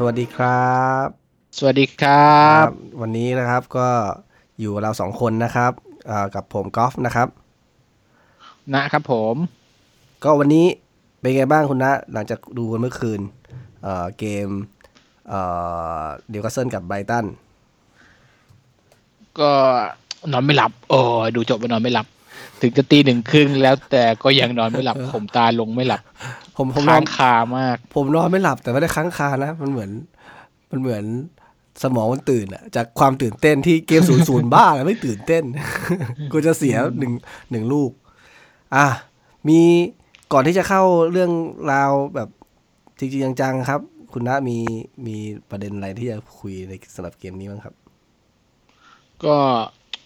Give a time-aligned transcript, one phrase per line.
[0.00, 0.72] สวัสดีครั
[1.04, 1.06] บ
[1.58, 2.66] สวัสดีครับ
[3.00, 3.88] วันนี้นะครับก็
[4.60, 5.72] อยู่เราสองคนนะครับ
[6.34, 7.28] กับผมกอล์ฟนะครับ
[8.74, 9.34] นะครับผม
[10.24, 10.66] ก็วันนี้
[11.20, 13.20] เป็นไงบ้างคุณนะ หลังจากดูเมื่อคืน
[13.82, 14.48] เเกม
[16.30, 17.24] เดียวกัสเซิลกับไบรตัน
[19.40, 19.50] ก็
[20.32, 20.98] นอนไม่หลับ โอ้
[21.34, 22.06] ดูจบไปนอนไม่หลับ
[22.60, 26.00] ถึงจะตีหนึ่งครึ่งแล้วแต่ก็ยังนอนไม่หลับ ผมตาลงไม่หลับ
[26.56, 29.90] ผมผมค้างคามาก ผมนอนไม่หลับแต่ไม่ได้ค้างคานะ มันเหมือน
[30.70, 31.04] มันเหมือน
[31.82, 35.44] สมองมันตื่นอะจากความตื่นเต้นที่เกมศูนย์ศูนย์บ้าแล้วไม่ตื่นเต้น
[36.32, 37.12] กูจะเสียหนึ่ง
[37.50, 37.90] หนึ่งลูก
[38.74, 38.86] อะ
[39.48, 39.60] มี
[40.32, 40.82] ก่อนที่จะเข้า
[41.12, 41.32] เรื่อง
[41.72, 42.28] ราวแบบ
[42.98, 43.80] จริงๆจังๆครับ
[44.12, 44.58] คุณน้ามี
[45.06, 45.16] มี
[45.50, 47.74] ประเด็นอะไรที่จะคุยในสำหรับเกมนี้บ้างครับ
[49.24, 49.36] ก็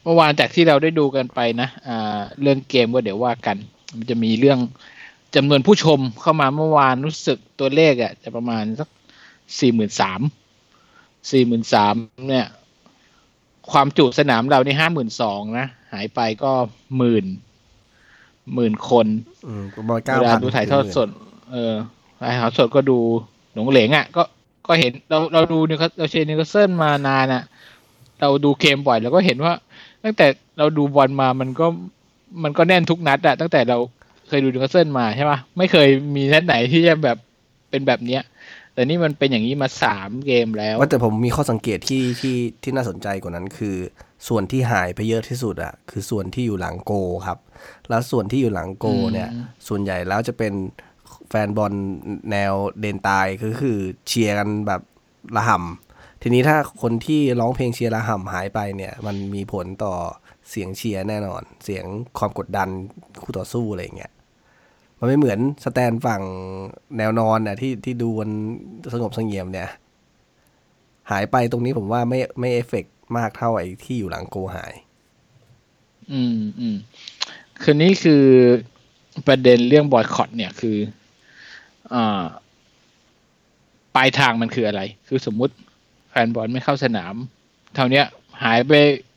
[0.02, 3.57] เมื่อวานจากที่เราได้ดูกันไปนะอ่าเรื่องเกมก็เดี๋ยวว่ากัน
[3.96, 4.59] มันจะมีเรื่อง
[5.37, 8.88] จำนวนผู้ชมเข้ามาเมื่อวานรู้สึกตัวเลขอะ่ะ จะประมาณสัก
[9.59, 10.21] สี่หมื่นสาม
[11.30, 11.95] สี่หมื่นสาม
[12.29, 12.46] เนี่ย
[13.71, 16.52] ความจุสนามเรานี่ห้าหมื่นสองนะ หายไปก็
[16.96, 17.24] หมื่น
[18.55, 19.07] หมื่นคน
[19.77, 21.09] ประมาณเก้าพันดูถ่ายทอดสด
[21.52, 21.74] เออ
[22.21, 22.99] ถ่ายทอดสดก็ดู
[23.55, 24.23] หลงเหลงอะ ก็
[24.66, 27.43] ก็เห็นเราเราดูเนี่ยเราเชียร์นิวคาสเซิลมานานอะ
[28.21, 29.52] เราดูเกมบ่อย แล้วก็เห็นว่า
[30.05, 30.27] ตั้งแต่
[30.59, 31.67] เราดูบอลมามันก็
[32.43, 33.79] มันก็แน่นทุกนัดอะตั้งแต่เรา
[34.29, 37.17] เคยดูนิวคาสเซิลมาใช่ปะไม่เคยมีนัดไหนที่จะแบบ
[37.71, 38.23] เป็นแบบเนี้ย
[38.75, 43.77] แต่นี่มันเป็นอย่างนี้มาสามเกมแล้วว่าแต่ผมมีข้อสังเกตที่ที่ที่น่าสนใจกว่านั้นคือ
[44.29, 46.93] ส่วนที่หายไปเยอะที่สุดอะคือส่วนที่อยู่หลังโก
[47.27, 47.39] ครับ
[47.89, 49.29] แล้วส่วนที่อยู่หลังโกเนี่ย
[49.69, 50.53] ส่วนใหญ่แล้วจะเป็น
[51.29, 51.73] แฟนบอล
[52.30, 54.80] แนวเดนตายก็คือเชียร์กันแบบ
[55.37, 55.91] ระห่ำ
[56.24, 59.95] ทีนี้ถ้าคนที่ร้องเพลงเชียร์ระห่ำหายไปเนี่ย มันมีผลต่อ
[60.51, 61.84] เสียงเชียร์แน่นอน เสียง
[62.18, 62.68] ความกดดัน
[63.23, 64.12] คู่ต่อสู้อะไรอย่างเงี้ย
[64.98, 66.22] มันไม่เหมือน stand ฝั่ง
[66.99, 68.31] แนวนอนน่ะที่ที่ดูมัน
[68.93, 69.69] สงบสงเงียมเนี่ย
[71.11, 72.84] หายไปตรงนี้ผมว่าไม่ไม่เอฟเฟก
[73.16, 74.72] มากเท่าไอ้ที่อยู่หลังโกหาย
[76.12, 76.77] อืมอืม
[77.62, 78.25] คือนี่คือ
[79.27, 80.77] ประเด็นเรื่องบอยคอตเนี่ยคือ
[81.94, 82.22] อ่า
[83.94, 85.55] ปลายทางมันคืออะไร คือสมมุติ
[86.12, 87.15] แฟนบอลไม่เข้าสนาม
[87.75, 88.03] เท่านี้
[88.45, 88.73] หายไป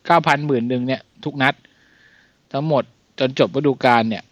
[0.06, 1.53] เก้าพันหมื่นหนึ่งเนี่ย ทุกนัด
[2.51, 2.83] ทั้งหมด
[3.19, 4.23] จนจบฤดูกาลเนี่ย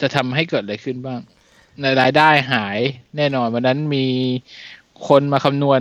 [0.00, 1.20] จะทำให้เกิดอะไรขึ้นบ้าง
[1.82, 2.78] ในรายได้หาย
[3.16, 4.06] แน่นอนวันนั้นมี
[5.08, 5.80] คนมาคำนวณ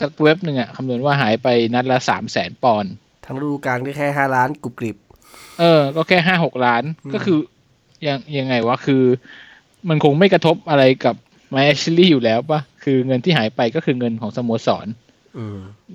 [0.00, 2.92] สักเว็บหนึ่งอะคำนวณว่าหายไปนัดละสามแสนปอนด์
[3.26, 4.96] ทั้งฤดูกาลก็แค่ห้าล้านกรุบกริบ
[5.60, 6.82] เออ ก็แค่ห้าหกล้าน
[7.14, 7.38] ก็คือ
[8.06, 9.02] ยังยังไงวะคือ
[9.88, 11.14] มันคงไม่กระทบอะไรกับ
[11.48, 14.86] ไมแอชลี่อยู่แล้วปะ คือเงินที่หายไปก็คือเงินของสโมสร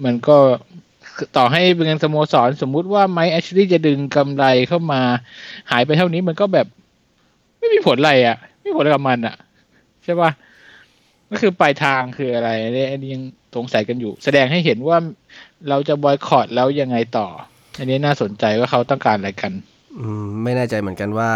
[0.03, 0.37] มันก็
[1.37, 5.01] ต่อให้เป็นเงินสโมสร สมมุติว่าไมค์แอชลีย์จะดึงกำไรเข้ามา
[5.71, 6.67] หายไปเท่านี้มันก็แบบ
[7.59, 9.35] ไม่มีผลอะไรอะ่ะ ไม่มีผลกับมันอะ่ะ
[10.03, 10.31] ใช่ปะ
[11.29, 12.73] ก็คือปลายทางคืออะไรอัน
[13.03, 13.23] นี้ยัง
[13.55, 14.97] สงสัยกันอยู่ แสดงให้เห็นว่า
[15.69, 17.27] เราจะบอยคอรดแล้วยังไงต่อ
[17.77, 19.51] อันนี้น่าสนใจว่าเขาต้องการอะไรกัน
[19.99, 21.31] อืมไม่แน่ใจเหมือนกันว่า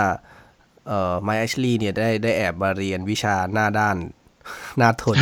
[0.88, 3.98] เอ่อไมค์แอชลีย์เนี่ยได้ได้แอบมาเรียนวิชาหน้าด้าน
[4.82, 5.18] น่าทน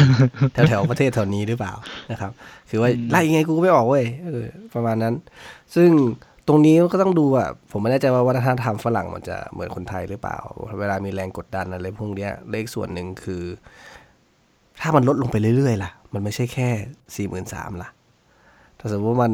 [0.53, 1.73] แถวๆประเทศแถวนี้หรือเปล่า
[2.11, 2.31] นะครับ
[2.69, 4.05] คือว่าไล่ยังไงกูไม่ออกเว้ย
[4.73, 5.13] ประมาณนั้น
[5.75, 5.89] ซึ่ง
[6.47, 10.37] ตรงนี้ก็ต้องดูอะผมไม่แน่ใจว่าวัฒนธรรมฝรั่งมันจะเหมือนคนไทยหรือเปล่า
[10.79, 13.43] เวลามีแรงกดดันอะไรพวกนี้เลขส่วนหนึ่งคือ
[14.81, 16.69] ถ้ามันลดลงไปเรื่อยๆล่ะ มันไม่ใช่แค่
[17.15, 17.89] สี่หมื่นสามล่ะ
[18.79, 19.33] ถ้าสมมติว่ามัน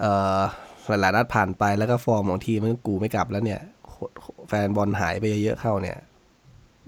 [0.00, 0.40] เอ่อ
[0.88, 3.60] หลายนัดผ่านไปแล้วก็ฟอร์มของทีมมันกูไม่กลับแล้วเนี่ย
[4.48, 5.96] แฟนบอลหายไปเยอะๆเข้าเนี่ย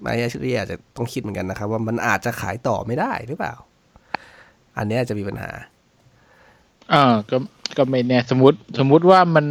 [0.05, 3.55] มายาชิริอาจจะต้องคิดเหมือนกันนะครับ ว่ามันอาจจะขายต่อไม่ได้หรือเปล่า
[4.77, 5.51] อันนี้จะมีปัญหา
[6.93, 7.37] อ่าก็
[7.77, 9.47] ก็ไม่แน่สมมติ สมมุติว่ามัน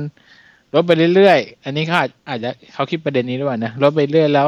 [0.76, 1.98] ลดไปเรื่อยๆ อันนี้เขา
[2.30, 4.48] อาจจะเขาคิดประเด็นนี้ด้วยนะลดไปเรื่อยแล้ว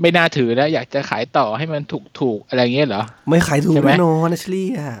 [0.00, 4.92] ไม่น่าถือแล้ว อยากจะขายต่อให้มันถูกถูกอะไรเงี้ยเหรอ ไม่ขายถูกแน่นอนนะชิริอะ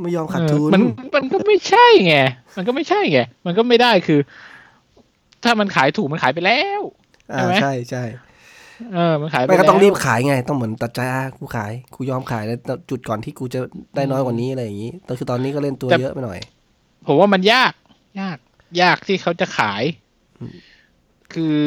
[0.00, 0.82] ไม่ยอมขาดทุนมัน
[1.14, 2.16] มันก็ไม่ใช่ไง
[2.56, 4.20] มันก็ไม่ใช่ไงมันก็ไม่ได้คือ
[5.44, 6.82] ถ้ามันขายถูกมันขายไปแล้ว
[7.26, 8.04] ใช่ไหมใช่ใช่
[8.94, 11.00] เออมันขายไปไม่ก็ต้องรีบขายไง ต้องเหมือนตัดใจ
[11.38, 12.58] กูขายกูยอมขายแล้ว
[12.90, 13.60] จุดก่อนที่กูจะ
[13.94, 16.40] ได้น้อยกว่านี้อะไรอย่างนี้แต่คือตอนนี้ก็เล่นตัวเยอะไปหน่อย
[17.06, 17.72] ผมว่ามันยาก
[18.20, 18.38] ยาก
[18.82, 19.82] ยากที่เขาจะขาย
[21.34, 21.58] คือ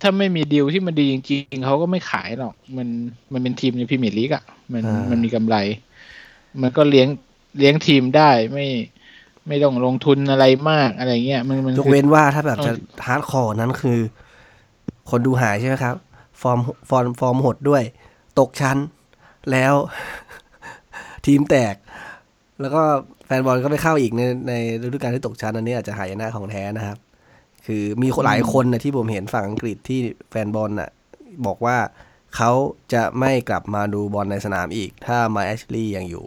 [0.00, 2.88] ถ้าไม่มีดีลที่มันดีจริงๆเขาก็ไม่ขายหรอก มัน
[3.32, 5.56] มันเป็นทีมในพรีเมียร์ลีกอะมันมันมีกำไร
[6.62, 7.08] มันก็เลี้ยง
[7.58, 8.66] เลี้ยงทีมได้ไม่
[9.48, 12.72] ไม่ต้องลงทุนอะไรมากอะไรเงี้ยมันมันยกเว้นว่าถ้าแบบจะ
[13.06, 13.98] hardcore นั้นคือ
[15.10, 15.94] คนดูหายใช่ไหมครับ
[16.42, 16.58] ฟอร์ม
[16.90, 17.82] ฟอร์มฟอร์มหดด้วย
[18.38, 18.78] ตกชั้น
[19.50, 19.74] แล้ว
[21.26, 21.74] ทีมแตก
[22.60, 22.82] แล้วก็
[23.26, 24.52] แฟนบอลก็ไปเข้าอีกในใน
[24.82, 26.98] ฤดูกาลที่ตกชั้นอันนี้อาจจะหายหน้าของแท้นะครับ
[27.66, 30.00] คือมีหลายคนนะที่ผมเห็นฝั่งอังกฤษที่
[30.30, 30.90] แฟนบอลน่ะ
[31.46, 31.76] บอกว่า
[32.36, 32.52] เขา
[32.92, 36.24] จะไม่กลับมาดูบอลในสนามอีก ถ้าไมค์ แอชลีย์ยังอยู่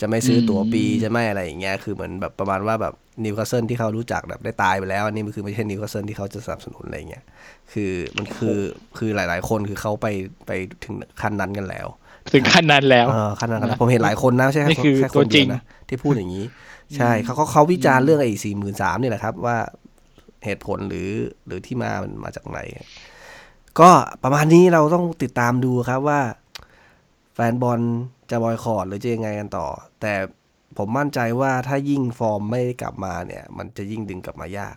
[0.00, 2.94] จะไม่ซื้อตั๋วปีจะไม่อะไรอย่างเงี้ยคือเหมือนแบบประมาณว่าแบบ
[3.24, 7.24] นิวคาสเซิลที่เขารู้จักแบบได้ตายไปแล้วอันนี้มันคือไม่ใช่นิวคาสเซิลที่เขาจะสนับสนุนอะไรเงี้ย
[7.72, 8.58] คือมันคือ
[8.98, 10.06] คือหลาย ๆ คนคือเขาไป
[10.46, 10.50] ไป
[10.84, 11.86] ถึงขั้นนั้นกันแล้ว
[12.34, 16.44] ถึงขั้นนั้นแล้วเออขนาดนั้นผมเห็นหลายคนนะไม่ใช่นี่แค่คือแค่คตัวนจเดีริยงวนะที่พูดอย่างนี้
[16.96, 19.56] ใช่เขาเขาเขาวิจารณ์เรื่องไอ้สี่หมื่นสามนี่แหละครับว่า
[20.44, 21.08] เหตุผลหรือ
[21.46, 22.58] หรือที่มามันมาจากไหน
[23.80, 23.90] ก็
[24.22, 26.20] ประมาณนี้เราต้องติดตามดูครับว่า
[27.34, 27.80] แฟนบอล
[28.30, 29.66] จะบอยคอรดหรือจะยังไงกันต่อ
[30.00, 30.12] แต่
[30.78, 34.76] ผมมั่นใจว่าถ้ายิ่งฟอร์มไม่กลับมาเนี่ย มันจะยิ่งดึงกลับมายาก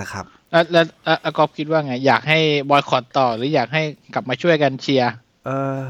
[0.00, 2.38] นะครับแล้วแล้วแล้วแล้วกอฟคิดว่าไง อยากให้
[2.70, 3.82] บอยคอตต่อ หรืออยากให้
[4.14, 5.12] กลับมาช่วยกันเชียร์
[5.46, 5.50] เอ
[5.80, 5.82] อ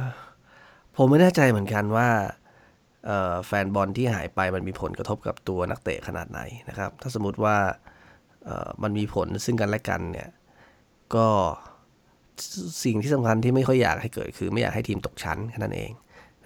[0.96, 2.08] ผมไม่แน่ใจเหมือนกันว่า
[3.06, 7.56] เอ่อแฟนบอลที่หายไปมันมีผลกระทบกับตัวนักเตะขนาดไหนนะครับ ถ้าสมมติว่า
[8.44, 10.28] เอ่อมันมีผลซึ่งกันและกันเนี่ย
[11.14, 11.26] ก็
[12.84, 15.90] สิ่งที่สำคัญที่ไม่ค่อยอยากให้เกิด คือไม่อยากให้ทีมตกชั้นแค่นั้นเอง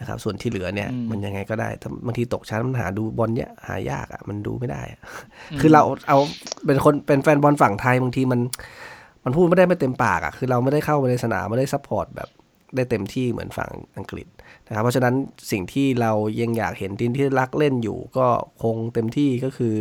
[0.01, 5.01] นะครับ ส่วนที่เหลือเนี่ยอืมมันยังไงก็ได้ถ้าบางทีตกชั้นมันหาดูบอลเนี่ยหายากอะมันดูไม่ได้อะ
[5.61, 6.19] คือเราเอา
[6.67, 8.41] เป็นคนเป็นแฟนบอลฝั่งไทยบางทีมัน
[9.25, 12.29] มันพูดไม่ได้ไม่เต็มปากอะคือเราไม่ได้เข้าไปในสนามไม่ได้ support แบบ
[12.77, 14.27] ได้เต็มที่เหมือนฝั่งอังกฤษ
[14.67, 15.15] นะครับ เพราะฉะนั้น
[15.51, 18.27] สิ่งที่เรายังอยากเห็นทีมที่รักเล่นอยู่ ก็
[18.63, 19.75] คงเต็มที่ก็คือ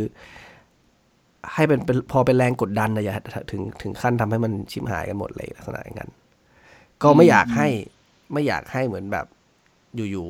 [1.54, 3.14] ให้เป็นเป็นพอเป็นแรงกดดันนะอย่า
[3.50, 6.10] ถึงถึงขั้นทำให้มันฉิบหายกันหมดเลยลักษณะอย่างนั้น
[7.02, 7.68] ก็ไม่อยากให้
[8.32, 9.26] ไม่อยากให้เหมือนแบบ
[9.96, 10.26] อยู่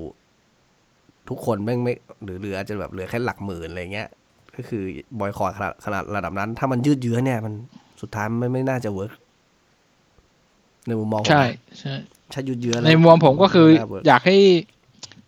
[0.63, 1.95] ๆทุกคนแม่งไม่
[2.25, 4.09] หรือเหลืออาจจะแบบเหลือแค่หลักหมื่นอะไรเงี้ย
[4.57, 4.83] ก็คือ
[5.19, 7.55] บอยคอตขนาดขนาดระดับนั้น ถ้ามันยืดเยื้อเนี่ย มัน
[8.01, 9.13] สุดท้ายมันไม่ไม่น่าจะ work
[10.87, 11.95] ในมุมมองผมใช่นะใช่
[12.33, 14.37] ถ้ายืดเยื้อแล้วในมุมมองผมก็คือไม่น่า work อยากให้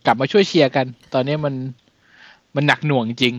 [0.07, 1.55] กลับมาช่วยเชียร์กัน ตอนนี้มัน
[2.55, 3.35] มันหนักหน่วงจริง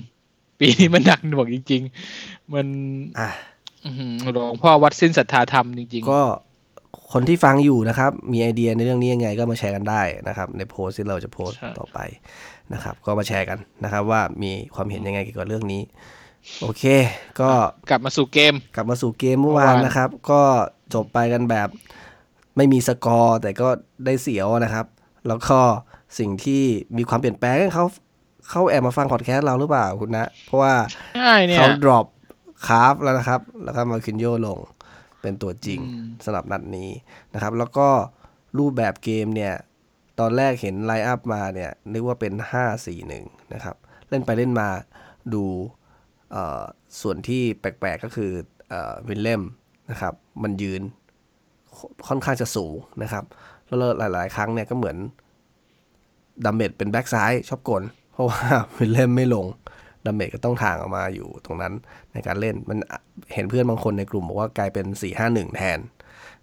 [0.60, 1.82] ปีนี้มันหนักหน่วงจริง
[2.18, 2.68] ๆ มัน
[3.20, 3.30] อะ
[3.86, 6.22] อื้อหือหลวงพ่อวัดสิ้นศรัทธาธรรมจริงก็
[7.14, 12.00] คนที่ฟังอยู่นะครับ มีไอเดียในเรื่องนี้ยังไงก็มาแชร์กันได้นะครับ ในโพสต์ที่เราจะโพสต์ใช่ต่อไป
[12.74, 15.82] นะครับ ก็มาแชร์กันนะครับ ว่ามีความเห็นยังไงเกี่ยวกับเรื่องนี้
[16.62, 16.84] โอเค
[17.40, 20.42] ก็ๆกลับมาสู่เกม กลับมาสู่เกมเมื่อวานเมื่อวานนะครับ ก็
[20.94, 21.70] จบไปกันแบบ
[22.58, 23.68] ไม่มีสกอร์แต่ก็
[24.06, 24.86] ได้เสียวนะครับ
[25.28, 25.60] แล้วก็
[26.20, 26.64] สิ่งที่
[26.98, 27.86] มีความเปลี่ยนแปลงเขา
[28.50, 30.74] เขาแอบมาฟังพอดแคสต์เราหรือเปล่าคุณนะ เพราะว่า
[31.16, 32.06] ใช่เนี่ยเขา drop
[32.68, 34.60] คราฟธ์แล้วนะครับ แล้วก็มานกีโยลง
[35.22, 36.90] เป็นตัวจริงอืมสำหรับนัดนี้
[37.34, 37.88] นะครับ แล้วก็
[38.58, 39.54] รูปแบบเกมเนี่ย
[40.20, 42.34] ตอนแรกเห็น line up มาเนี่ยนึกว่าเป็น
[42.94, 43.76] 5-4-1 นะครับ
[44.10, 44.70] เล่นไปเล่นมา
[45.34, 45.44] ดู
[46.32, 46.64] เอ่อ
[47.02, 48.32] ส่วนที่แปลกๆก็คือ
[48.70, 49.42] เอ่อวิลเลมส์
[49.92, 50.14] นะครับ
[50.44, 50.82] มันยืน
[52.08, 53.24] ค่อนข้างจะสูงนะครับ
[53.66, 54.98] แล้วหลายๆ ครั้งเนี่ยก็เหมือน
[56.46, 58.44] ดัมเมตต์เป็นแบ็กซ้ายชอบกล เพราะว่า
[58.78, 59.46] วิลเลมส์ไม่ลง
[60.06, 61.74] ดัมเมตต์ก็ต้องทางออกมาอยู่ตรงนั้น
[62.14, 62.78] ในการเล่นมัน
[63.34, 65.80] เห็นเพื่อนบางคนในกลุ่มบอกว่ากลายเป็น 4 5 1 แทน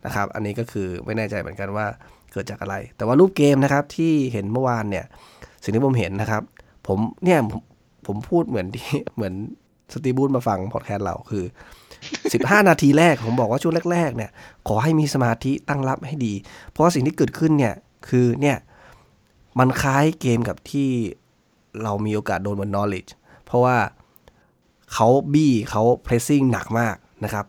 [0.05, 1.87] นะครับ อันนี้ก็คือไม่แน่ใจเหมือนกันว่า
[2.33, 5.05] เกิดจากอะไร แต่ว่ารูปเกมนะครับที่เห็นเมื่อวานเนี่ย
[5.63, 6.43] สิ่งที่ผมเห็นนะครับ
[6.87, 7.63] ผมเนี่ยผม
[8.07, 9.35] ผมพูดเหมือนที่เหมือน
[9.93, 11.45] สตีฟ บรูซมาฟังพอดแคสต์เราคือ
[12.07, 14.31] 15 นาทีแรกผมบอกว่าช่วงแรก ๆ เนี่ย
[14.69, 16.35] ขอให้มีสมาธิตั้งรับให้ดี
[16.71, 17.75] เพราะว่าสิ่งที่เกิดขึ้นเนี่ย
[18.09, 18.57] คือเนี่ย
[19.59, 20.89] มันคล้ายเกมกับที่
[21.83, 23.11] เรามีโอกาสโดนบน knowledge
[23.49, 23.77] เพราะว่า
[24.95, 27.47] เขาบี้เขาเพรสซิ่งหนักมากนะครับ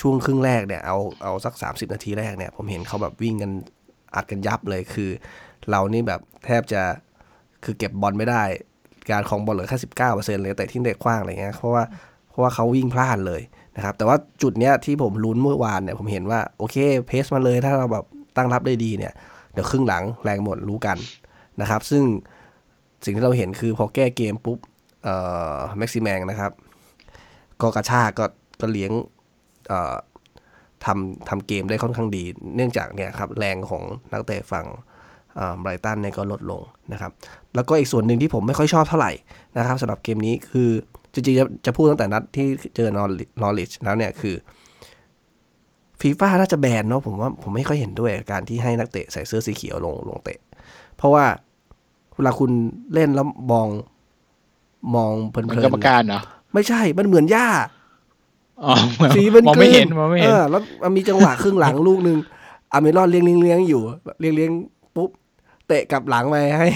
[0.00, 3.50] ช่วงครึ่งแรกเนี่ยเอาเอาสัก 30 นาทีแรกเนี่ย ผมเห็นเขาแบบวิ่งกัน
[4.14, 5.10] อัดกันยับเลยคือ
[5.70, 6.82] เรานี่แบบแทบจะ
[7.64, 8.42] คือเก็บบอลไม่ได้
[9.10, 11.84] การของบอลเหลือแค่สิบเก้าเปอร์เซ็นต์เลยแต่ที่เด็กกว้างอะไรเงี้ยเพราะว่า
[12.30, 13.42] เพราะว่าเขาวิ่งพลาดเลย
[13.76, 18.04] นะครับแต่ว่าจุดเนี้ยที่ผมลุ้นเมื่อวานเนี่ยผมเห็นว่าโอเคเพสมาเลยถ้าเราแบบ
[18.36, 19.12] ตั้งรับได้ดีเนี่ย
[19.52, 20.96] เดี๋ยวครึ่งหลังแรงหมดรู้กัน
[21.60, 22.04] นะครับ ซึ่ง
[23.04, 24.58] สิ่งที่เราเห็นคือพอแก้เกมปุ๊บ
[25.04, 25.16] เอ่
[25.54, 26.52] อแม็กซิแมงนะครับ
[27.60, 28.24] ก็กระชากก็
[28.60, 28.92] ก็เลี้ยง
[29.68, 29.94] เอ่อ
[30.84, 32.24] ทำทำเกมได้ค่อนข้างดี
[32.56, 33.82] เนื่องจากเนี่ยครับแรงของ
[34.12, 34.66] นักเตะฝั่ง
[35.60, 37.12] ไบรตันเนี่ยก็ลดลงนะครับ
[37.54, 39.12] แล้วก็อีกส่วนหนึ่งที่ผมไม่ค่อยชอบเท่าไหร่
[39.58, 40.70] นะครับสำหรับเกมนี้คือ
[41.12, 42.46] จริงๆจะจะพูดตั้งแต่นัดที่
[42.76, 43.04] เจอนอ
[43.58, 44.34] ริชแล้วเนี่ยคือ
[46.00, 50.38] ฟีฟ่าน่าจะแบนเนาะผมว่าผมไม่ค่อยเห็นด้วยกับการที่ให้นักเตะใส่เสื้อสีเขียวลงลงเตะ
[50.96, 51.24] เพราะว่า
[52.14, 52.50] เวลาคุณ
[52.94, 53.68] เล่นแล้วมอง
[54.94, 56.20] มองเพเหมือนลินกรรมๆการเหรอ
[56.54, 57.48] ไม่ใช่มันเหมือนหญ้า
[58.64, 58.74] อ๋อ
[59.16, 62.18] สีมันมองไม่เห็นกลืมองไม่เห็นออแล้วมันมีจังหวะครึ่งหลังลูกหนึ่ง
[62.72, 63.82] อเมรอนเลี้ยงเลี้ยงเลี้ยงอยู่
[64.20, 64.50] เลี้ยงเลี้ยง
[64.96, 65.10] ปุ๊บ
[65.66, 66.66] เตะกลับหลังไปให้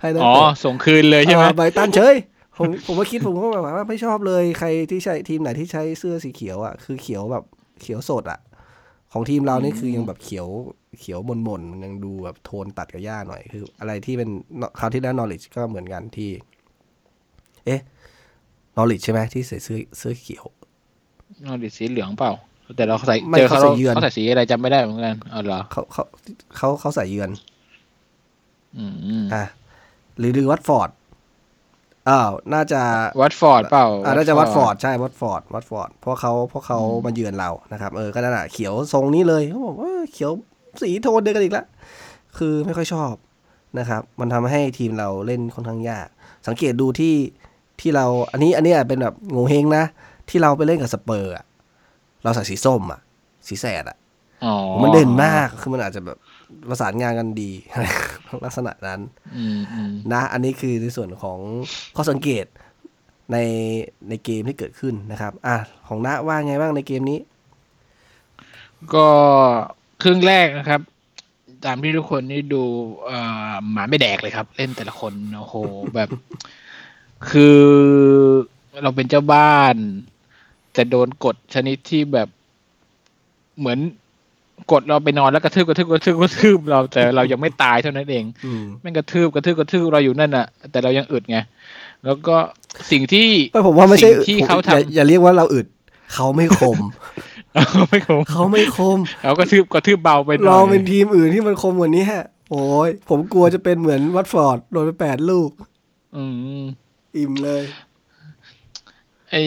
[0.00, 2.14] ให้นักอ๋อเตะส่งคืนเลยใช่ไหมอ่าไบรตันเฉย
[2.58, 7.44] ผมผมว่าคิดผมก็แบบว่าไม่ชอบเลยใครที่ใช้ทีมไหนที่ใช้เสื้อสีเขียวอะคือเขียวแบบ
[7.80, 8.40] เขียวสดอะ
[9.12, 10.46] ของทีมเรานี่คือยังแบบเขียว
[11.00, 14.30] เขียวมนมนๆยังดูแบบโทนตัดกับหญ้าหน่อยคือ อะไรที่เป็น
[14.78, 16.30] คราวที่แล้ว knowledge ก็เหมือนกันที่
[17.66, 17.80] เอ๊ะ
[18.74, 20.44] knowledge ใช่ไหมที่ใส่เสื้อเสื้อเขียว
[21.44, 22.32] นอดิสีเหลืองเปล่า
[22.76, 26.04] แต่เราใส่ไม่เจอเขาเขาใส่เยือนเขาใส่สีอะไรจำไม่ได้เหมือนกันอ๋อเหรอเขาเขา
[26.56, 27.30] เขาเขาใส่เยือน
[28.76, 28.84] อื
[29.22, 29.44] มอะ
[30.18, 30.90] หรือหรือวัตฟอร์ด
[32.08, 32.82] อ้าวน่าจะ
[33.20, 40.32] วัตฟอร์ดเปล่าอ่าน่าจะวัตฟอร์ดใช่วัตฟอร์ดวัตฟอร์ดเพราะเขาเพราะเขามาเยือนเรานะครับเออก็นั่นแหะเขียวทรงนี้เลยเขาบอกว่าเขียว
[40.82, 41.66] สีโทนเดียวกันอีกแล้ว
[42.38, 43.12] คือไม่ค่อยชอบ
[43.78, 46.08] นะครับ มันทำให้ทีมเราเล่นค่อนข้างยาก
[46.46, 47.14] สังเกตดูที่
[47.80, 49.84] ที่เราอันนี้อันนี้อาจเป็นแบบโงเฮงนะ
[50.28, 51.44] ที่เราไปเล่นกับสเปอร์อะ
[52.22, 53.00] เราใส่สีส้มอะ
[53.48, 53.96] สีแสดอะ
[54.44, 56.18] อ๋อมันเด่นมากคือมันอาจจะแบบ
[56.68, 57.50] ประสานงานกันดี
[58.44, 59.00] ลักษณะนั้น
[59.36, 61.38] อืมอืมนะ อันนี้คือในส่วนของ
[61.96, 62.46] ข้อสังเกต
[63.32, 63.36] ใน
[64.08, 65.56] ในเกมที่เกิดขึ้นนะครับ อะ
[65.88, 67.18] ของน้าว่าไงบ้างในเกมนี้
[68.94, 69.08] ก็
[70.02, 70.80] ครึ่งแรกนะครับ
[71.64, 72.62] ตามที่ทุกคนนี่ดู
[73.06, 73.20] เอ่
[73.50, 75.54] อหมาไม่แดกเลยครับ เล่นแต่ละคนโอ้โห
[75.94, 76.08] แบบ
[77.30, 77.60] คือ
[78.82, 79.76] เราเป็นเจ้าบ้าน
[80.72, 82.28] แต่โดนกดชนิดที่แบบ
[83.58, 83.78] เหมือน
[84.72, 91.38] กดเราไปนอนแล้วกระทืบกระทืบกระทืบกระทืบเราแต่เรายังไม่ตายเท่านั้นเองอืมแม่งกระทืบกระทืบกระทืบเราอยู่นั่นน่ะ แต่เรายังอึดไง
[92.04, 92.36] แล้วก็
[92.90, 95.66] สิ่งที่ไม่ผมว่าไม่ใช่สิ่งที่เขาผมอย่าทำอย่าเรียกว่าเราอึด
[96.14, 96.76] เขาไม่คม
[97.90, 105.50] ไม่คมเขาไม่คมเราก็ทืบกระทืบเบาไปหน่ลอองยเป็นทีมอื่นที่มันคมกว่านี้ฮะ โอ้ยผมกลัวจะเป็นเหมือนวัตฟอร์ดโดนไปแปดลูก
[106.16, 106.24] อื
[106.60, 106.62] ม
[107.16, 107.62] อิ่มเลย
[109.30, 109.42] ไอ้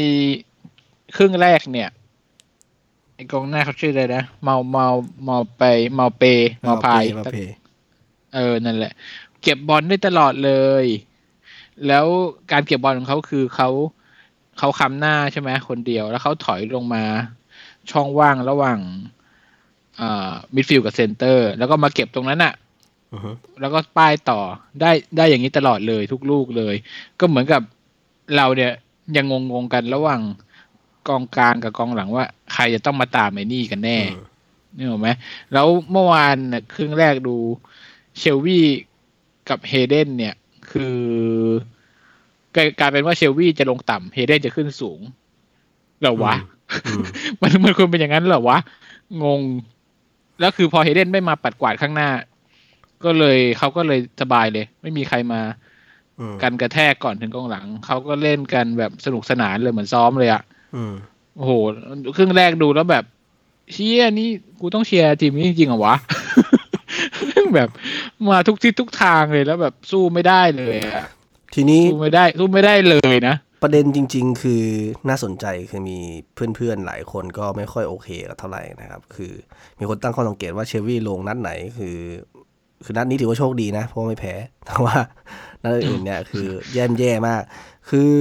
[1.15, 1.89] ครึ่งแรกเนี่ย
[3.15, 4.87] ไอ้กองหน้าเขาชื่ออะไรนะ เมาเมา
[5.23, 6.23] เมาไป เมาเป
[6.61, 7.37] เมาพายมาเพ
[8.35, 8.93] เออ นั่นแหละ
[9.41, 10.51] เก็บบอลได้ตลอดเล
[10.83, 10.85] ย
[11.87, 12.05] แล้ว
[12.51, 13.69] การเก็บบอลของเขาคือเขา
[14.59, 17.03] เขาคำหน้าใช่ไหมคนเดียว แล้วเขาถอยลงมา
[17.91, 18.79] ช่องว่างระหว่าง
[19.99, 22.62] อ่ามิดฟิลด์กับเซนเตอร์ แล้วก็มาเก็บตรงนั้นอะอือฮึ
[23.61, 24.39] แล้วก็ป้ายต่อ
[24.81, 26.75] ได้ได้อย่างนี้ตลอดเลยทุกลูกเลย
[27.19, 27.61] ก็เหมือนกับ
[28.35, 28.71] เราเนี่ย
[29.15, 30.21] ยังงงๆกันระหว่าง
[31.07, 34.25] กองกลางกับกองหลังว่า ใครจะต้องมาตามไอ้นี่กันแน่อืม
[34.77, 35.09] นี่ถูกไหม
[35.53, 37.35] แล้วเมื่อวานน่ะครึ่งแรกดู
[38.17, 38.59] เชลวี
[39.49, 40.35] กับเฮเดนเนี่ย
[40.71, 40.99] คือ
[42.55, 44.99] กลายกลายเป็นว่าเชลวีจะลงต่ำเฮเดนจะขึ้นสูง
[45.99, 46.35] เหรอวะ
[46.85, 47.03] อืม
[47.41, 48.57] มันมันควรเป็นอย่างนั้นเหรอวะ
[49.23, 49.41] งง
[50.39, 52.09] แล้วคือพอเฮเดนไม่มาปัดกวาดข้างหน้า
[53.05, 55.41] ก็เลยเขาก็เลยสบายเลย ไม่มีใครมา
[56.19, 60.41] อืมกันกระแทกก่อนถึงกองหลัง เขาก็เล่นกันแบบสนุกสนานเลยเหมือนซ้อมเลยอะ
[60.75, 60.93] อืม
[61.35, 61.51] โอ้โห
[62.17, 63.03] ครึ่งแรกดูแล้วแบบ
[63.73, 64.29] เชียนี่
[64.61, 65.95] กูต้องเชียร์ทีมนี้จริงๆเหรอวะ
[67.55, 67.69] แบบ
[68.29, 71.05] มาทุกทิศทุกทางเลยแล้วแบบสู้ไม่ได้เลยอะ
[71.55, 74.63] ทีนี้สู้ไม่ได้สู้ไม่ได้เลยนะประเด็นจริง ๆ คือ
[75.09, 75.99] น่าสนใจคือมี
[76.55, 79.33] เพื่อนๆหลายคนก็ไม่ค่อยโอเคกับเท่าไหร่นะครับ คือ
[79.79, 81.95] มีคนตั้งข้อสังเกตว่าเชลวีลงนัดไหน คือ
[82.85, 84.33] คือนัดนี้ถือว่าโชคดีนะ เพราะไม่แพ้
[84.65, 84.95] แต่ว่า
[85.63, 87.41] นัดอื่นเนี่ยคือแย่แย่มาก
[87.89, 88.11] คือ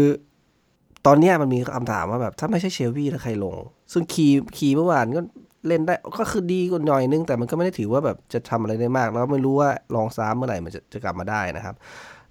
[1.06, 3.56] ตอนเนี้ยมันมีคำถามว่าแบบถ้าไม่ใช่เชลวีแล้วใครลง
[3.92, 4.26] ซึ่งคี
[4.56, 5.20] คีเมื่อวานก็
[5.68, 11.74] เล่นได้ก็คือดีกว่าหน่อยนึง แต่มันก็ไม่ได้ถือว่าแบบจะทำอะไรได้มาก แล้วไม่รู้ว่าลองซ้ำเมื่อไหร่มันจะจะกลับมาได้นะครับ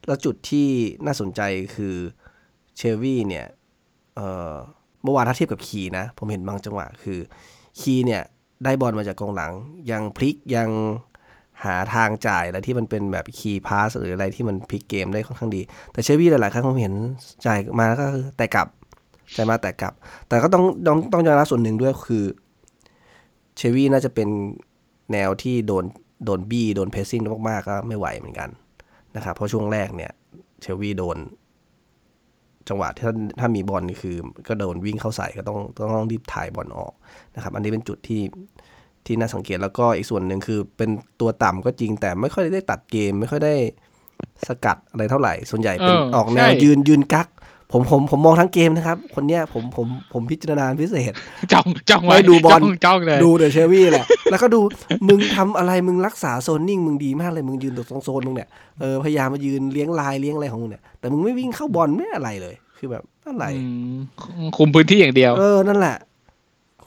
[0.07, 0.67] แล้วจุดที่
[1.05, 1.41] น่าสนใจ
[1.75, 1.95] คือ
[2.77, 3.45] เชลวีเนี่ย
[4.15, 4.53] เอ่อ
[5.03, 7.19] เมื่อวานถ้าเทียบกับคีนะ ผมเห็นบางจังหวะคือ
[7.79, 8.21] คีเนี่ย
[8.63, 9.51] ได้บอลมาจากกองหลัง
[9.91, 10.69] ยังพลิกยัง
[11.65, 15.61] หาทางจ่ายอะไรที่มันเป็นแบบคีย์พาสหรืออะไรที่มันพลิกเกมได้ค่อนข้างดี
[15.93, 16.93] แต่เชลวีหลายๆ ครั้งผมเห็น
[17.45, 18.67] จ่ายมาก็คือแต่กลับ
[19.35, 19.93] จ่ายมาแต่กลับ
[20.27, 22.25] แต่ก็ต้องต้องต้องยอมรับส่วนหนึ่งด้วยคือ
[23.57, 24.29] เชวี่น่าจะเป็น
[25.11, 25.85] แนวที่โดน
[26.25, 28.49] โดนบี้โดนเพสซิ่งมากๆก็ไม่ไหวเหมือนกัน
[29.15, 30.11] นะครับเพราะช่วงแรกเนี่ย
[30.61, 31.17] เชลวีโดน
[32.69, 34.15] จังหวะที่ถ้าถ้ามีบอลนี่คือ
[34.47, 35.59] ก็โดนวิ่งเข้าใส่ก็ต้อง
[35.93, 36.93] ต้องรีบถ่ายบอลออก
[37.35, 38.21] นะครับ อันนี้เป็นจุดที่
[39.05, 40.89] ที่น่าสังเกตแล้วก็อีกส่วนหนึ่งคือเป็น
[41.21, 43.53] ตัวต่ำก็จริงแต่ไม่ค่อยได้ตัดเกม ไม่ค่อยได้
[44.47, 47.27] สกัดอะไรเท่าไหร่ ส่วนใหญ่เป็นเออออกแนวใช่ยืนยืนกัก
[47.73, 51.13] ผมผมผมมองทั้งเกมนะครับ คนเนี้ยผมผมผมพิจารณาพิเศษ
[51.53, 54.59] จ้องจ้องไว้ไม่ดูบอลจ้งจ้องเลยดูเดอะเชลวี่แหละ แล้วก็ดู
[55.07, 63.95] มึงทำอะไรมึงรักษาโซนนิ่ง มึงดีมากเลยมึงยืนตรงโซนมึงเนี่ยเออพยายามมายืนเลี้ยงลายเลี้ยงอะไรของมึงเนี่ยแต่มึงไม่วิ่งเข้าบอลไม่อะไรเลย คือแบบอะไรอืม
[64.55, 65.97] คุมพื้นที่อย่างเดียว เออนั่นแหละ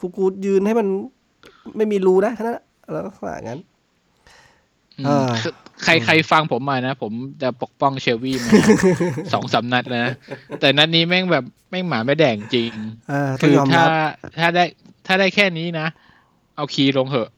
[0.01, 0.89] กูกูยืนให้มัน
[1.77, 3.61] ไม่มีรูนะแค่นั้นแหละแล้วก็อย่างนั้น
[5.03, 5.31] มเออ
[5.85, 8.51] ใครใครฟังผมมานะ ผมจะปกป้องเชลวี่มา
[9.33, 10.15] สองสามนัดแล้วนะ
[10.61, 12.73] แต่นัดนี้แม่งแบบแม่งหมาไม่แดงจริง
[13.09, 13.91] เออต้อคืงอยอมถ้ารับ
[14.39, 14.65] ถ้าได้
[15.07, 15.87] ถ้าได้แค่นี้นะ
[16.57, 17.29] เอาคีย์ลงเหอะ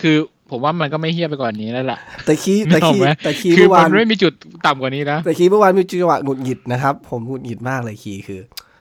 [0.00, 0.16] คือ
[0.50, 4.32] ผมว่ามันก็ไม่เหี้ยไปกว่านี้แล้วล่ะ แต่คีย์แต่คีย์นึกออกไหมแต่คีย์คือเมื่อวานมันไม่มีจุด
[4.66, 8.40] ต่ำกว่านี้นะแต่คีย์เมื่อวานมีจังหวะหงุดหงิดนะครับ ผมหงุดหงิดมากเลยคีย์คือ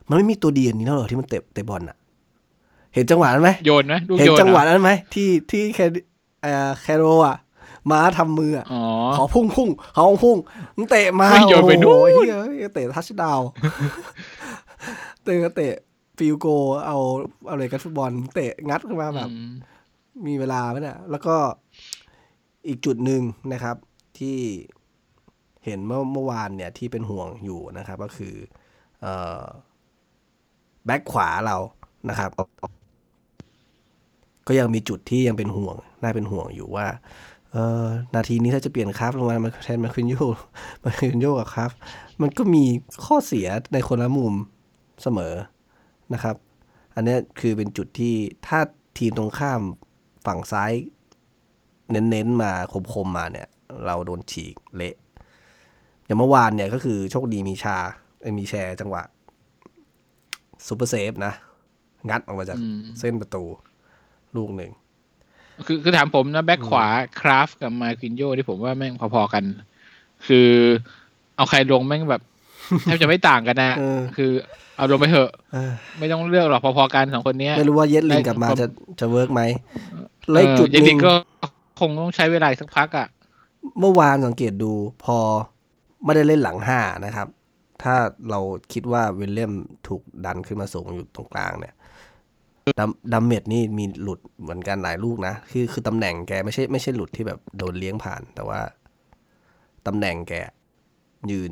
[0.10, 1.97] มันไม่มีตัวดีอันนี้แล้วเหรอที่มันเตะเตะบอลอะ
[2.94, 5.80] เห็นจังหวะนั้นไหมโยนไหมลูกเห็นโยนจังหวะอะนั้นไหมที่ที่แค
[6.42, 7.38] เอ่อแคร์โรลล์อะ
[7.92, 8.84] ม้าทำมืออะอ๋อ
[9.18, 10.38] ขอพุ่งพุ่งขอพุ่ง
[10.76, 13.50] มึงเตะมาไม่โยนไปนู่นโอ้โหเฮ้ยเตะ touchdown
[15.24, 15.74] เตะก็เตะ
[16.18, 16.48] field goal
[16.86, 16.98] เอา
[17.48, 19.30] เอาเลยกันฟุตบอลเตะงัดขึ้นมาแบบ
[20.26, 21.36] มีเวลาไหมเนี่ยแล้วก็
[22.68, 23.22] อีกจุดหนึ่ง
[23.54, 23.76] นะครับ
[24.20, 24.38] ที่
[25.66, 28.36] เห็นเมื่อเมื่อวานเนี่ยที่เป็นห่วงอยู่นะครับ ก็คือ
[29.02, 29.44] เอ่อ
[30.86, 31.58] แบ็คขวาเรา
[32.10, 32.32] นะครับ
[34.48, 36.88] ก็ยังมีจุดที่ยังเป็นห่วง น่าเป็นห่วงอยู่ว่า
[37.52, 37.86] เออ
[38.16, 40.16] นาทีนี้ถ้าจะเปลี่ยนคราฟลงมามันแทนมันคืนโย
[40.84, 41.72] มันคืนโยกับคราฟ
[42.22, 42.64] มันก็มี
[43.06, 44.34] ข้อเสียในคนละมุม
[45.04, 45.34] เสมอ
[46.14, 46.36] นะครับ
[46.96, 48.16] อันนี้คือเป็นจุดที่
[48.48, 48.60] ถ้า
[48.98, 49.62] ทีมตรงข้าม
[50.26, 50.72] ฝั่งซ้าย
[51.92, 52.52] เน้นๆมา
[52.94, 53.48] คมๆมาเนี่ย
[53.86, 54.96] เราโดนฉีกเละ
[56.06, 57.78] อย่างเมื่อวานเนี่ยก็คือโชคดีมีชา
[58.22, 59.04] เอ้ยมีแชร์จังหวะ
[60.68, 61.34] super save นะ
[62.10, 63.44] งัดออกมาจากอืมเส้นประตู
[64.38, 64.72] ลูกหนึ่ง
[65.66, 66.86] คือคือถามผมนะแบ็คขวา
[67.20, 69.44] คราฟกับมาคินโยที่ผมว่าแม่งพอๆกัน
[70.28, 70.50] คือ
[71.36, 72.22] เอาใครลงแม่งแบบ
[72.84, 74.32] แทบจะไม่ต่างกันนะเออคือ
[74.78, 78.68] เอาลงไปเถอะเออไม่ต้องเลือกหรอกพอๆกันสองคนเนี้ยไม่รู้ว่าเย็ดลิงได้กลับมาผมจะ
[79.00, 79.42] จะ work ไหม
[80.32, 81.14] แล้วอีกจุดหนึ่ง เออเยนึ่ลินก็
[81.80, 83.08] คงต้องใช้เวลาอีกสักพักอะ
[83.80, 85.18] เมื่อวานสังเกตดูพอ
[86.04, 87.28] ไม่ได้เล่นหลังห้านะครับ
[87.84, 87.96] ถ้า
[88.30, 88.40] เรา
[88.74, 89.54] คิดว่าวิลเลียม
[89.88, 91.76] ถูกดันขึ้นมาสูงอยู่ตรงกลางเนี่ย
[92.80, 98.60] ดัมดัมเมดนี่มีหลุดเหมือนกันหลายลูกนะ คือคือตำแหน่งแกไม่ใช่ไม่ใช่หลุดที่แบบโดนเลี้ยงผ่าน แต่ว่า
[99.88, 100.34] ตำแหน่งแก
[101.32, 101.52] ยืน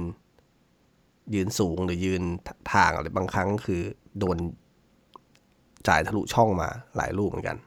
[1.33, 2.23] ยืนสูงหรือยืน
[2.73, 3.81] ทางอะไรบางครั้งคือ
[4.19, 4.37] โดน
[5.87, 7.57] จ่ายทะลุช่องมาหลายลูกเหมือนกัน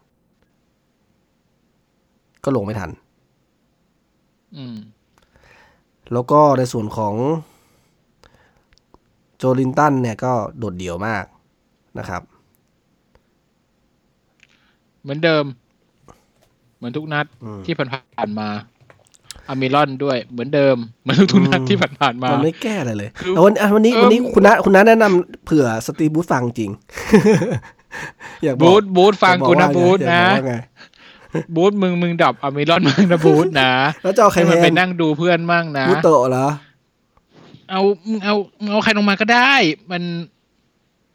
[2.44, 2.90] ก็ลงไม่ทัน
[4.56, 4.76] อืม
[6.12, 7.14] แล้วก็ในส่วนของ
[9.36, 11.24] โจลินตันเนี่ยก็โดดเดี่ยวมาก
[11.98, 12.22] นะครับ
[15.08, 15.44] เหมือนเดิม
[16.76, 18.48] เหมือนทุกนัดอืมที่ผ่านๆมา
[19.48, 26.70] อามิรอนด้วย เหมือนเดิม เหมือนทุกๆนัดอืมที่ผ่านๆมามันไม่แก้อะไรเลยคือแต่วันอะวันนี้เออวันนี้คุณน้าคุณน้าแนะนำเผื่อสตรีบูธฟังจริง
[28.44, 30.54] อยากบอกบูธบูธฟังอยากูบอนะว่าบูธอยากนะบอกว่าไง
[31.56, 36.46] บูธมึงมึงดับอามิรอนมึงนะบูธนะแล้วจะเอาใครให้แทมันไปนนั่งดูเพื่อนมั่งนะบูธโตะเหรอ
[37.70, 39.52] เอามึงเอามึงเอาใครลงมาก็ได้
[39.90, 40.02] มัน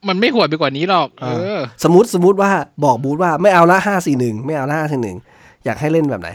[0.07, 2.51] มันไม่หวดไปกว่านี้หรอก เออ สมมติสมมติว่า
[2.83, 5.17] บอกบูธว่าไม่เอาละห้าสี่หนึ่งไม่เอาละห้าสี่หนึ่ง
[5.65, 6.29] อยากให้เล่นแบบไหน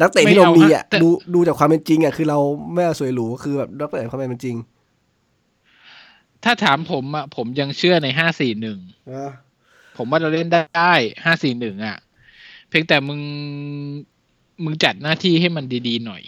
[0.00, 2.38] นักเตะที่เรามีอะไม่เอาฮะแต่ดูดูจากความเป็นจริงอะคือเรา
[2.74, 4.56] ไม่เอาสวยหรูคือแบบนักเตะความเป็นจริง
[6.44, 8.78] ถ้าถามผมอะผมยังเชื่อในห้าสี่หนึ่ง
[9.96, 10.92] ผมว่าเราเล่นได้
[11.24, 11.96] ห้าสี่หนึ่งอะ
[12.68, 13.20] เพียงแต่มึง
[14.64, 16.22] มึงจัดหน้าที่ให้มันดีๆหน่อย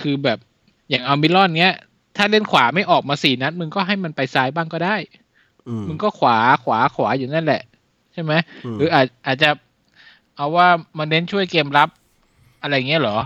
[0.00, 0.38] คือแบบ
[0.90, 1.74] อย่างอามิรอนเนี้ย
[2.16, 4.96] ถ้าเล่นขวาไม่ออกมาสี่นัดมึงก็ให้มันไปซ้ายบ้างก็ได้
[5.68, 7.62] อืมมึงก็ขวาขวาขวาอยู่นั่นแหละ
[8.12, 8.32] ใช่ไหม
[8.64, 9.50] อืมหรืออาจอาจจะ
[10.36, 11.88] เอาว่ามันเน้นช่วยเกมรับ
[12.62, 13.18] อะไรเงี้ยเหรอ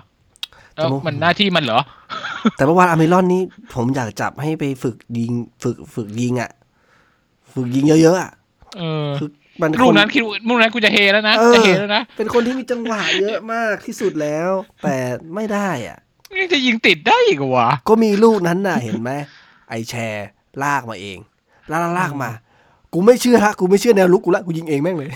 [0.75, 1.81] แล้วมันหน้าที่มันเหรอ
[2.57, 3.43] แต่เมื่อวานอเมรอนนี้
[3.75, 6.51] ผมอยากจับให้ไปฝึกยิง ฝึกฝึกยิงอะ
[7.53, 8.31] ฝึกยิงเยอะๆอะ
[8.79, 9.29] เออคือ
[9.61, 14.51] มันลูคกนนั้นคิดลูกนั้นกูจะเฮแล้วนะเออจะเฮแล้วนะเป็นคนที่มีจังหวะเยอะมากที่สุดแล้ว
[14.83, 14.97] แต่
[15.35, 15.99] ไม่ได้อะ
[16.41, 19.11] ยังจะยิงติดได้อีกเหรอวะก็มีลูกนั้นน่ะเห็นไหม
[19.69, 20.27] ไอแชร์
[20.63, 21.19] ลากมาเอง
[21.71, 22.31] ลากลากมา
[22.93, 25.11] กูไม่เชื่อฮะกูไม่เชื่อแนวลุกกูละกูยิงเองแม่งเลย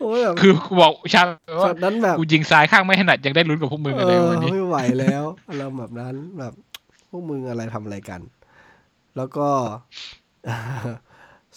[0.00, 6.52] โอ้ยแบบคือกูบอกชาติช็ว่าอตนั้นแบบกูยิงซ้ายข้างไม่ถนัดยังได้ลุ้นกับพวกมึงเออะไรอวันนี้ไม่ไหวแล้วอารมณ์แบบนั้นแบบ
[7.10, 8.20] พวกมึงอะไรทำอะไรกัน
[9.16, 9.48] แล้วก็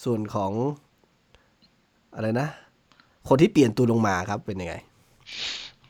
[0.03, 0.51] ส่วนของ
[2.15, 2.47] อะไรนะ
[3.27, 4.75] คนที่เปลี่ยนตัวลงมาครับเป็นยังไง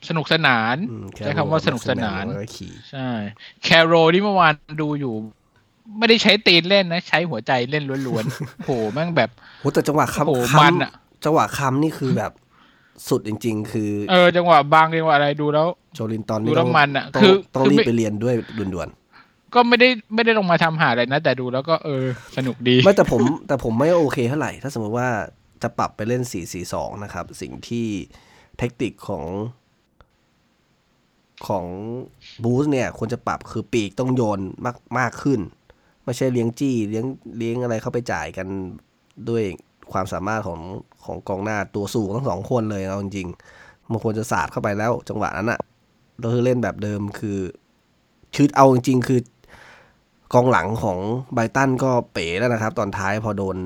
[0.09, 3.09] สนุกสนานอืมใช้คำว่าสนุกสนานแล้วก็ขี่ใช่
[3.63, 5.13] แคโรที่เมื่อวานดูอยู่
[5.97, 10.91] ไม่ได้ใช้ตีนเล่นนะ ใช้หัวใจเล่นล้วนๆโหแม่งแบบโหแต่จังหวะโอ้โหคำมันคำอะ
[11.25, 12.31] จังหวะคำนี่คือแบบ
[13.09, 18.35] สุดจริง ๆ คือ เออ จังหวะบางจังหวะอะไรดูแล้วโจลินตอนดูนี้แล้วต้องมันอะต้องคือต้องคือรีบไม่ไปเรียนด้วย
[18.73, 18.89] ด่วน
[19.55, 22.03] ก็ไม่ได้ไม่ได้ลงมาทำหาอะไรนะ แต่ดูแล้วก็เออ
[22.37, 25.09] สนุกดีๆไม่แต่ผม แต่ผมไม่โอเคเท่าไหร่ ถ้าสมมติว่า
[25.63, 26.23] จะปรับไปเล่น
[26.63, 27.87] 4-4-2 นะครับ สิ่งที่
[28.59, 29.23] เทคนิคของ
[31.47, 31.65] ของ
[32.43, 35.39] บูสเนี่ยควรจะปรับคือปีกต้องโยนมากมากขึ้น
[36.03, 37.05] ไม่ใช่เลี้ยงจี้เลี้ยง
[37.37, 38.47] เลี้ยงอะไรเข้าไปจ่ายกัน
[39.29, 39.43] ด้วย
[39.91, 40.61] ความสามารถของ
[41.05, 43.27] ของกองหน้าตัวสูงทั้งสองคนเลยเอาจริง
[43.89, 45.59] มันควรจะสาดเข้าไปแล้วจังหวะนั้นอะ
[46.19, 47.37] เราคือเล่นแบบเดิมคือ
[48.35, 49.19] ชืดเอาจริงๆคือ
[50.33, 50.97] กองหลังของ
[51.33, 53.57] ไบตันก็เป๋แล้วนะครับ ตอนท้ายพอโดน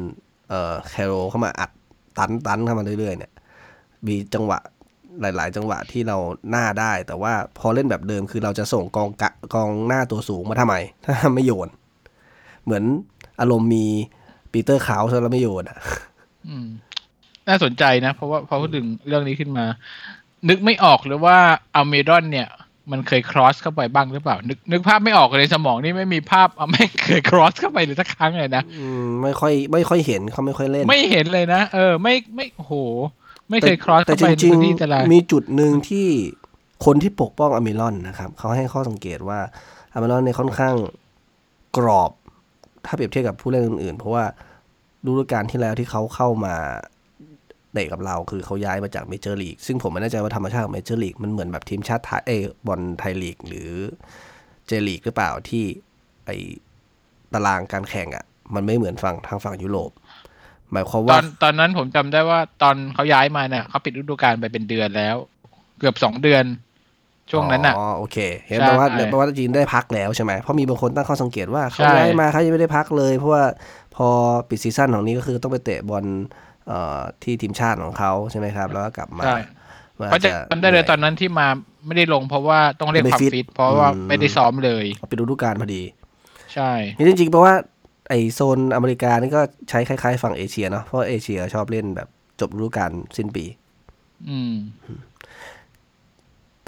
[0.50, 1.72] เอ่อแคโรเข้ามาอัด
[2.18, 3.32] ตันตันเข้ามาเรื่อยๆเนี่ย
[4.08, 4.60] มีจังหวะ
[5.22, 6.18] หลาย ๆ จังหวะที่เรา
[6.50, 11.70] หน้าได้ แต่ว่าพอเล่นแบบเดิมคือเราจะส่งกองกะกองหน้าตัวสูงมาทำไม ถ้าไม่โยน
[12.64, 12.84] เหมือน
[13.42, 13.86] อารมณ์มี
[14.52, 15.78] ปีเตอร์ขาวแล้วไม่โยนอะ
[16.48, 16.68] อืม
[17.48, 19.66] น่าสนใจนะ เพราะว่าพอพูดถึงเรื่องนี้ขึ้นมา
[20.50, 21.38] นึกไม่ออกเลยว่า
[21.76, 22.50] อเมรอนเนี่ย
[22.92, 32.74] มันเคย cross เข้าไปบ้างหรือเปล่า นึกนึกภาพไม่ออกเลยสมองนี่ไม่มีภาพเอาไม่เคย cross เข้าไปเลยสักครั้งเลยนะอืมไม่ค่อย ไม่ค่อยเห็นเขาไม่ค่อยเล่น ไม่เห็นเลยนะเออ ไม่ไม่โอ้โห
[33.54, 36.08] ไม่เคย cross แต่เข้าจไปในริงพื้นที่ตารางๆมีจุดหนึ่งที่
[36.86, 39.40] คนที่ปกป้องอัลมิรอนนะครับเขาให้ข้อสังเกตว่า
[39.94, 40.76] อัลมิรอนเนี่ยค่อนข้าง
[41.78, 42.12] กรอบ
[42.86, 44.26] ถ้าเปรียบเทียบกับผู้เล่นอื่นๆ เพราะว่า
[45.06, 46.56] ฤดูกาลที่แล้วที่เขาเข้ามา
[47.74, 53.70] เตะกับเราคือเขาย้ายมาจากเมเจอร์ลีกซึ่งผมไม่แน่ใจว่าธรรมชาติของเมเจอร์ลีกมันเหมือนแบบทีมชาติไทยเอยบอลไทยลีก หรือ
[54.68, 55.64] เจลีกหรือเปล่าที่
[56.26, 56.32] ไอ
[57.34, 59.92] ตารางการแข่งอะ่ะ มันไม่เหมือนฝั่งทางฝั่งยุโรป
[60.74, 65.16] หมายความว่าตอนตอนนั้นผมจำได้ว่าตอนเขาย้ายมาเนี่ยเขาปิดฤดูกาลไปเป็นเดือนแล้ว
[65.80, 66.44] เกือบสองเดือน
[67.32, 73.44] ช่วงนั้นอะอ๋อโอเค เห็นใช่แปลว่าแปลว่าจีนได้พักแล้วใช่ไหมเพราะมีบางคนตั้งข้อสังเกตว่าเขาใช่ย้ายมาเขายังไม่ได้พักเลย เพราะว่า
[73.96, 74.08] พอ
[74.50, 76.06] ปิด season ของนี้ก็คือต้องไปเตะบอล
[76.68, 79.38] เอ่อที่ทีมชาติของเขาใช่ไหมครับ แล้วก็กลับมาใช่
[80.00, 81.48] มันเพราะจะจำได้เลยตอนนั้นที่มา
[81.86, 85.84] ไม่ได้ลงเพราะว่าต้องเรียกไม่ความฟิตฟิตเพราะว่าอืมไม่ได้ซ้อมเลยนื่อยปิดฤดูกาลพอดี
[86.54, 92.08] ใช่นี่จริงๆเพราะว่าไอโซนอเมริกานี่ก็ใช้คล้ายๆ ฝั่งเอเชียเนาะเพราะเอเชียชอบเล่นแบบ
[92.40, 93.46] จบฤดูกาลสิ้นปี
[94.30, 94.56] อืม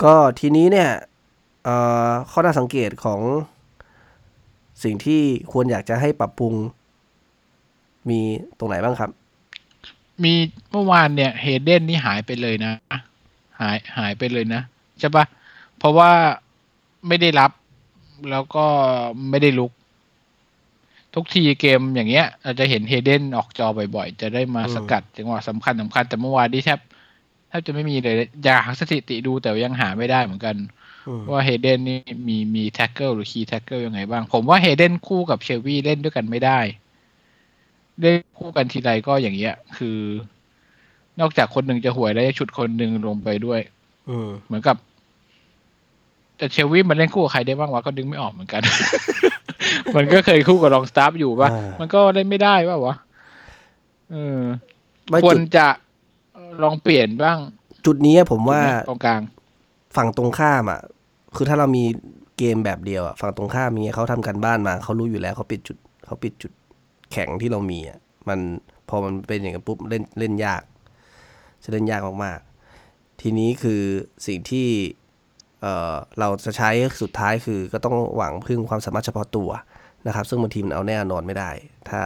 [0.03, 0.89] ก็ทีนี้เนี่ย
[1.63, 1.75] เอ่
[2.10, 3.21] อข้อน่าสังเกตของ
[4.84, 6.53] สิ่งที่ควรอยากจะให้ปรับปรุง
[8.10, 8.19] มี
[8.58, 9.10] ตรงไหนบ้างครับ
[10.23, 10.34] มี
[10.71, 12.73] เมื่อวานเนี่ยเฮเดนนี่หายไปเลยนะ
[13.60, 14.62] หายหายไปเลยนะ
[14.99, 15.25] ใช่ปะ
[15.77, 16.12] เพราะว่า
[17.08, 17.51] ไม่ได้รับ
[18.31, 18.65] แล้วก็
[19.29, 19.71] ไม่ได้ลุก
[21.15, 26.80] ทุกทีเกมอย่างเงี้ย เราจะเห็นเฮเดนออกจอบ่อยๆ จะได้มาอืมสกัดจังหวะสำคัญสำคัญแต่เมื่อวานนี้แทบ
[27.49, 30.56] แทบจะไม่มีเลยอยากหาสถิติดูแต่ยังหาไม่ได้เหมือนกัน
[31.08, 36.60] อืมว่าเฮเดนนี่มีมี tackle หรือ key tackle ยังไงบ้าง ผมว่าเฮเดนคู่กับเชลวีเล่นด้วยกันไม่ได้
[38.01, 39.97] เล่นคู่กันทีไรก็อย่างเงี้ย คือ
[41.19, 43.62] นอกจากคนหนึ่งจะห่วยแล้วจะฉุดคนหนึ่งลงไปด้วย
[44.10, 44.78] อืมเหมือนกับ
[46.38, 48.62] แต่เชลวีมันเล่นคู่กับใครได้บ้างวะก็ดึงไม่ออกเหมือนกัน
[49.95, 52.95] มันก็เคยคู่กับรองสตาฟอยู่ปะอ่ามัมันก็เล่นไม่ได้ปะวะ
[54.12, 54.41] เออ
[55.10, 55.67] ไม่ควจุรดจะ
[56.63, 57.38] ลองเปลี่ยนบ้าง
[57.86, 59.21] จุดนี้ผมว่าตรงกลาง
[59.95, 60.82] ฝั่งตรงข้ามอะ
[61.36, 61.84] คือถ้าเรามี
[62.38, 66.52] เกมแบบเดียวอะฝั่งตรงข้ามมีเขาทำกันบ้านมาเขารู้อยู่แล้วเขาปิดจุดเขาปิดจุด
[67.12, 67.98] แข็งที่เรามีอะ
[68.30, 68.39] มัน
[68.89, 70.62] พอมันเป็นอย่างนั้นปุ๊บเล่นเล่นยาก
[71.63, 73.82] จะเล่นยากมากๆ ทีนี้คือ
[74.28, 74.67] สิ่งที่
[75.61, 76.69] เอ่อเราจะใช้
[77.01, 79.49] สุดท้ายคือก็ต้องหวังพึ่งความสามารถเฉพาะตัว
[80.07, 81.51] นะครับ ซึ่งบางทีมันเอาแน่นอนไม่ได้
[81.89, 82.01] ถ้า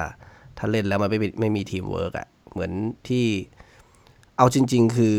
[0.58, 2.72] ถ้าเล่นแล้วมันไม่เป็นไม่มีทีมเวิร์กอะเหมือน
[3.08, 3.26] ที่
[4.38, 5.16] เอาจริง ๆ คือ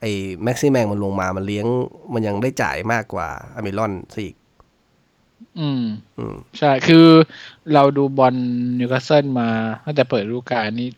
[0.00, 1.66] ไอ้แม็กซี่แมงมันลงมามันเลี้ยง
[2.14, 4.36] มันยังได้จ่ายมากกว่าอัลมิรอนซะอีก
[5.58, 5.82] อืม
[6.18, 7.06] อืม ใช่ คือ
[7.74, 8.34] เราดูบอล
[8.78, 9.48] นิวคาสเซิลมา
[9.84, 10.88] ตั้งแต่เปิดฤดูกาลนี้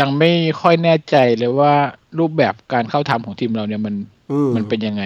[0.00, 0.30] ยังไม่
[0.60, 1.72] ค่อยแน่ใจเลยว่า
[2.18, 5.02] รูปแบบการเข้าทำของทีมเราเนี่ยมันอื มมันเป็นยังไง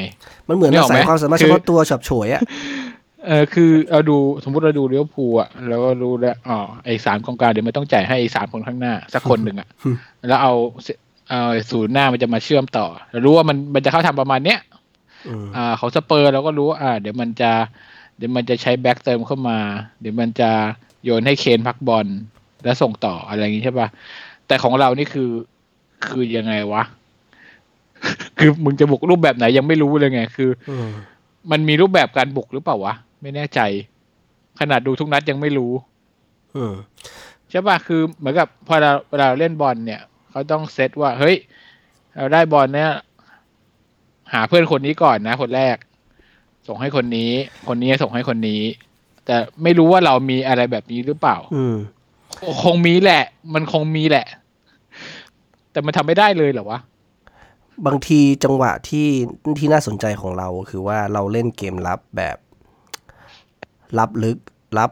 [0.49, 2.43] มันเหมือนนึกออาอกไหมศัยความสามารถคือเฉพาะตัวฉับฉวยอะ
[3.27, 9.69] เออคือเราดูสมมติเราดูลิเวอร์พูลอะแล้วก็รู้แล้วอ๋อไอสามกองกลางเดี๋ยวมันต้องจ่ายให้ไอสามคนข้างหน้า สักคนหนึ่งอะ
[10.29, 10.53] แล้วเอา
[10.85, 10.89] เส
[11.31, 14.59] เอาศูนย์หน้ามันจะมาเชื่อมต่อเรารู้ว่ามันมันจะเข้าทำประมาณเนี้ย
[15.29, 17.51] อืมอ่าของสเปอร์เราก็รู้ว่าอ่า เดี๋ยวมันจะ
[18.17, 19.59] เดี๋ยวมันจะใช้แบ็กเติมเข้ามา
[20.01, 20.51] เดี๋ยวมันจะ
[21.05, 22.07] โยนให้เคนพักบอล
[22.65, 23.89] แล้วส่งต่ออะไรอย่างงี้ใช่ป่ะ
[24.47, 25.31] แต่ของเรานี่คือ
[26.09, 26.83] คือยังไงวะ
[28.39, 30.89] คือมึงจะบุกรูปแบบไหนยังไม่รู้เลยไง คืออืม
[31.51, 33.61] มันมีรูปแบบการบุกหรือเปล่าวะ ไม่แน่ใจ
[34.61, 35.73] ขนาดดูทุกนัดยังไม่รู้
[36.57, 36.75] อืม
[37.51, 41.37] ใช่ป่ะคือเหมือนกับพอเราเวลาเราเล่นบอลเนี่ยเขาต้องเซตว่า เฮ้ย
[42.17, 42.91] เราได้บอลเนี่ย
[44.33, 45.77] หาเพื่อนคนนี้ก่อนนะ คนแรก
[46.69, 47.31] ส่งให้คนนี้
[47.69, 48.63] คนนี้ส่งให้คนนี้
[49.27, 51.77] แต่ไม่รู้ว่าเรามีอะไรแบบนี้หรือเปล่าอืม
[52.65, 54.27] คงมีแหละ มันคงมีแหละ
[55.73, 56.81] แต่มันทำไม่ได้เลยเหรอวะ
[57.87, 59.09] บางทีจังหวะที่
[59.59, 62.37] ที่น่าสนใจของเราคือว่าเราเล่นเกมรับแบบ
[63.99, 64.39] รับลึก
[64.79, 64.91] รับ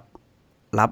[0.78, 0.90] รับ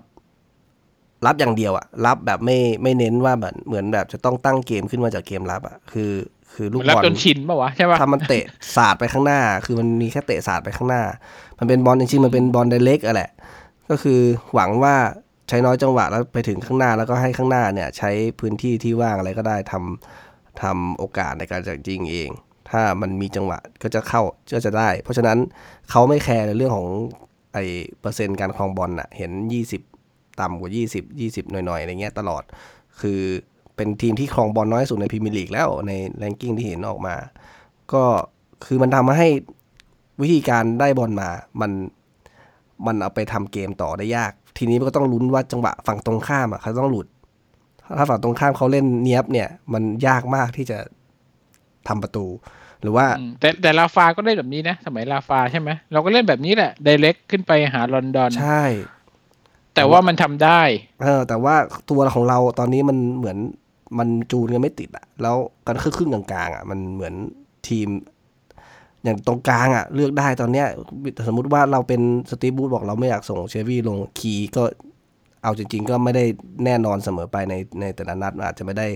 [1.27, 6.13] รับอย่างเดียวอะรับแบบไม่ไม่เน้นว่าแบบเหมือนแบบจะต้องตั้งเกมขึ้นมาจากเกมรับอะคือ
[6.53, 8.45] คือลูกมันรับบอลจนชินปะวะใช่ปะถ้ามันเตะ
[8.77, 11.03] สาดไปข้างหน้า คือมันมีแค่เตะสาดไปข้างหน้า
[11.59, 13.31] มันเป็นบอลจริงๆมันเป็นบอลไดเล็กอะแหละ
[13.91, 14.21] ก็คือ
[14.55, 14.95] หวังว่า
[15.49, 20.30] ใช้น้อยจังหวะแล้วไปถึงข้างหน้าแล้วก็ให้ข้างหน้าเนี่ย ใช้พื้นที่ที่ว่างอะไรก็ได้ทำ
[20.63, 22.31] ทำโอกาสในการจะยิงเอง
[22.71, 25.39] ถ้ามันมีจังหวะก็จะเข้าก็จะได้ เพราะฉะนั้น
[25.91, 26.89] เขาไม่แคร์ในเรื่องของ
[27.53, 27.59] ไอ
[28.01, 29.31] เปอร์เซ็นต์การครองบอลอะเห็น
[29.87, 32.43] 20 ต่ำกว่า 20 20 หน่อยๆอะไรเงี้ยตลอด
[33.01, 33.21] คือ
[33.77, 37.15] เป็นทีมที่ครองบอลน้อยสุดในพรีเมียร์ลีกแล้วใน ranking ที่เห็นออกมา
[37.93, 38.05] ก็
[38.65, 39.29] คือมันทำให้
[40.21, 41.71] วิธีการได้บอลมา มัน
[42.87, 47.07] มันเอาไปทำเกมต่อได้ยาก ทีนี้มันก็ต้องลุ้นว่าจังหวะฝั่งตรงข้ามอะเขาต้องหลุด
[47.99, 50.79] ถ้าฝั่งตรงข้ามเขาเล่นเนี้ยบเนี่ย มันยากมากที่จะ
[51.89, 52.27] ทำประตู
[52.83, 53.07] หรือว่า
[53.41, 58.65] แต่แต่ลาฟาก็เล่นแบบนี้นะ สมัยลาฟาใช่ไหมเราก็เล่นแบบนี้แหละไดเรกขึ้นไปหาลอนดอนใช่
[59.75, 60.61] แต่ว่ามันทำได้
[61.03, 61.55] เออ แต่ว่า
[61.91, 63.39] ตัวของเราตอนนี้มันเหมือน
[63.99, 67.15] มันจูนกันไม่ติดอะแล้วกันครึ่งครึ่งๆกลางๆอะมันเหมือน
[67.69, 67.89] ทีม
[69.05, 70.67] อย่างตรงกลางอะเลือกได้ตอนเนี้ย
[71.27, 72.01] สมมุติว่าเราเป็น
[72.31, 74.65] สตีฟบูธบอกเราไม่อยากส่งเชฟวี่ลงคีย์ก็
[75.43, 76.25] เอาจริงๆ ก็ไม่ได้
[76.65, 78.87] แน่นอนเสมอไปในในแต่ละนัดอาจจะไม่ได้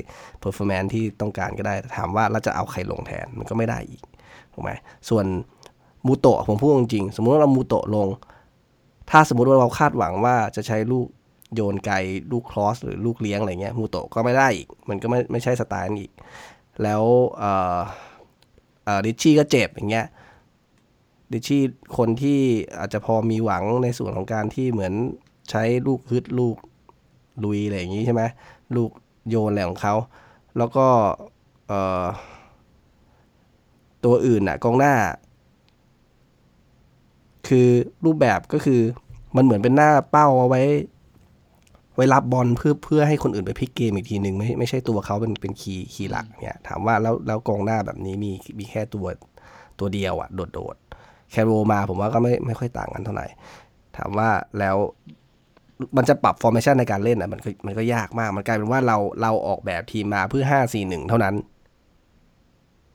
[0.40, 4.02] performance ที่ต้องการก็ได้ ถามว่าเราจะเอาใครลงแทนมันก็ไม่ได้อีก
[4.52, 4.70] ถูกไหม
[5.08, 5.26] ส่วน
[6.06, 8.08] มูโตะผมพูดจริงๆ สมมุติว่าเรามูโตะลง
[9.10, 11.06] ถ้าสมมุติว่าเราคาดหวังว่าจะใช้ลูก
[11.54, 11.96] โยนไกล
[12.32, 16.12] ลูก cross หรือลูกเลี้ยงอะไรเงี้ยมูโตะก็ไม่ได้อีก มันก็ไม่ไม่ใช่สไตล์นั้นอีก
[16.82, 17.02] แล้ว
[17.38, 17.44] เอ
[17.76, 17.78] อ
[18.84, 20.06] เออริทชี่ก็เจ็บอย่างเงี้ย
[21.32, 21.62] ริทชี่
[21.96, 22.40] คนที่
[22.78, 24.94] อาจจะพอมีหวังในส่วนของการที่เหมือน
[25.50, 26.56] ใช้ลูกฮึดลูก
[27.44, 28.22] ลุยอะไรอย่างงี้ใช่ไหม
[28.76, 28.90] ลูก
[29.28, 29.94] โยนอะไรของเขา
[30.56, 30.86] แล้วก็
[34.04, 34.94] ตัวอื่นน่ะกองหน้า
[37.48, 37.68] คือ
[38.04, 38.80] รูปแบบก็คือ
[39.36, 40.62] มันเหมือนเป็นหน้าเป้าเอาไว้
[41.94, 49.06] ไว้รับบอลเพื่อเพื่อให้คนอื่นไปพลิกเกมอีกทีหนึ่งไม่ไม่ใช่ตัวเขาเป็นเป็นคีย์คีย์หลักเนี่ยถามว่าแล้วแล้วกองหน้าแบบนี้มีมีแค่ตัว
[49.78, 50.76] ตัวเดียวอะโดดโดด
[51.30, 53.26] แคร์โรลล์มาผมว่าก็ไม่ไม่ค่อยต่างกันเท่าไหร่
[53.96, 54.28] ถามว่า
[54.58, 54.76] แล้ว
[55.96, 61.34] มันจะปรับ formation ในการเล่นอะมันก็มันก็ยากมาก มันกลายเป็นว่าเราเราออกแบบทีมมาเพื่อห้าสี่หนึ่งเท่านั้น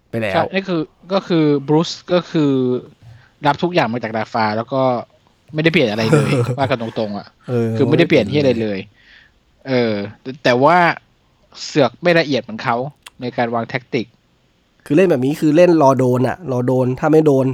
[0.09, 0.81] ไปแล้ใช่นี่คือ
[1.13, 2.51] ก็คือบรูซก็คือ
[3.45, 4.81] รับทุกอย่างมาจากราฟาแล้วก็
[5.53, 8.79] ไม่ได้เปลี่ยนอะไรเลยว่ากันตรงๆอะเออคือไม่ได้เปลี่ยนที่อะไรเลย
[9.67, 10.77] เออแต่แต่ว่า
[11.63, 12.75] เสือกไม่ละเอียดเหมือนเขา
[13.21, 14.05] ในการวาง tactic
[14.85, 17.45] คือเล่นแบบนี้คือเล่นรอโดนอะรอโดนถ้าไม่โดน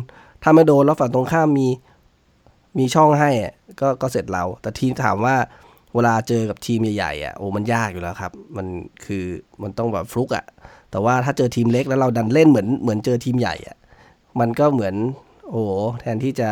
[0.44, 1.68] ถ้าไม่โดนแล้วฝั่งตรงข้ามมี
[2.78, 3.32] มีช่องให้
[3.82, 5.36] ก็ก็เสร็จเรา แต่ทีมถามว่า
[5.94, 8.68] เวลาเจอกับทีมใหญ่ๆอะโอ้มันยากอยู่แล้วครับ มัน
[9.06, 9.26] คือ
[9.62, 10.46] มันต้องแบบฟลุกอะ
[10.92, 13.78] แต่ว่าถ้าเจอทีมเล็กแล้วเราดันเล่นเหมือนเหมือนเจอทีมใหญ่อะ
[14.40, 14.96] มันก็เหมือน
[15.50, 15.64] โอ้
[16.00, 16.50] แทนที่จะ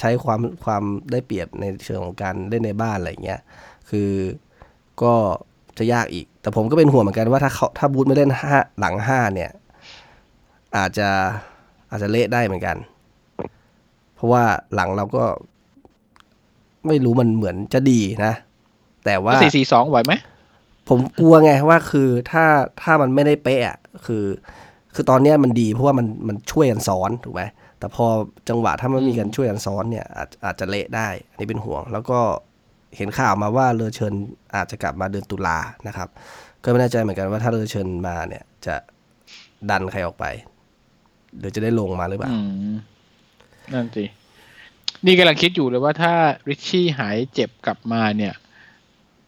[0.00, 3.40] ใช้ความความได้เปรียบในเชิงของการเล่นในบ้านอะไรเงี้ย
[3.90, 4.10] คือ
[5.02, 5.14] ก็
[5.78, 9.50] จะยากอีก แต่ผมก็เป็นห่วงเหมือนกันว่าถ้าเขาถ้าบูธไม่เล่นห้าหลังห้าเนี่ย
[10.76, 11.08] อาจจะ
[11.90, 12.76] อาจจะเละได้เหมือนกัน
[14.22, 15.24] ราะว่าหลังเราก็
[16.86, 18.32] ไม่รู้มันเหมือนจะดีนะ
[19.04, 20.12] แต่ว่าสี่สี่สองไหวไหม
[20.88, 22.44] ผมกลัวไงว่าคือถ้า
[22.82, 24.24] ถ้ามันไม่ได้เป๊ะอะคือ
[24.94, 27.42] คือตอนเนี้ยมันดีเพราะว่ามันมันช่วยกันซ้อนถูกไหม
[27.78, 28.06] แต่พอ
[28.48, 32.20] จังหวะถ้ามันมีการช่วยกันซ้อนเนี่ยอาจอาจจะเละได้อันนี้เป็นห่วง แล้วก็
[32.96, 34.14] เห็นข่าวมาว่าเลอเชิญ
[34.54, 35.58] อาจจะกลับมาเดือนตุลา
[35.88, 36.08] นะครับ
[36.62, 38.74] ก็ไม่แน่ใจเหมือนกันว่าถ้าเลอเชิญมาเนี่ย จะ
[39.70, 40.24] ดันใครออกไป
[41.38, 42.38] หรือจะได้ลงมาหรือเปล่าอื
[42.72, 42.74] ม
[43.74, 44.04] นั่นสิ
[45.06, 46.12] นี่กำลังคิดอยู่เลยว่าถ้า
[46.48, 48.34] ริชชี่หายเจ็บกลับมาเนี่ย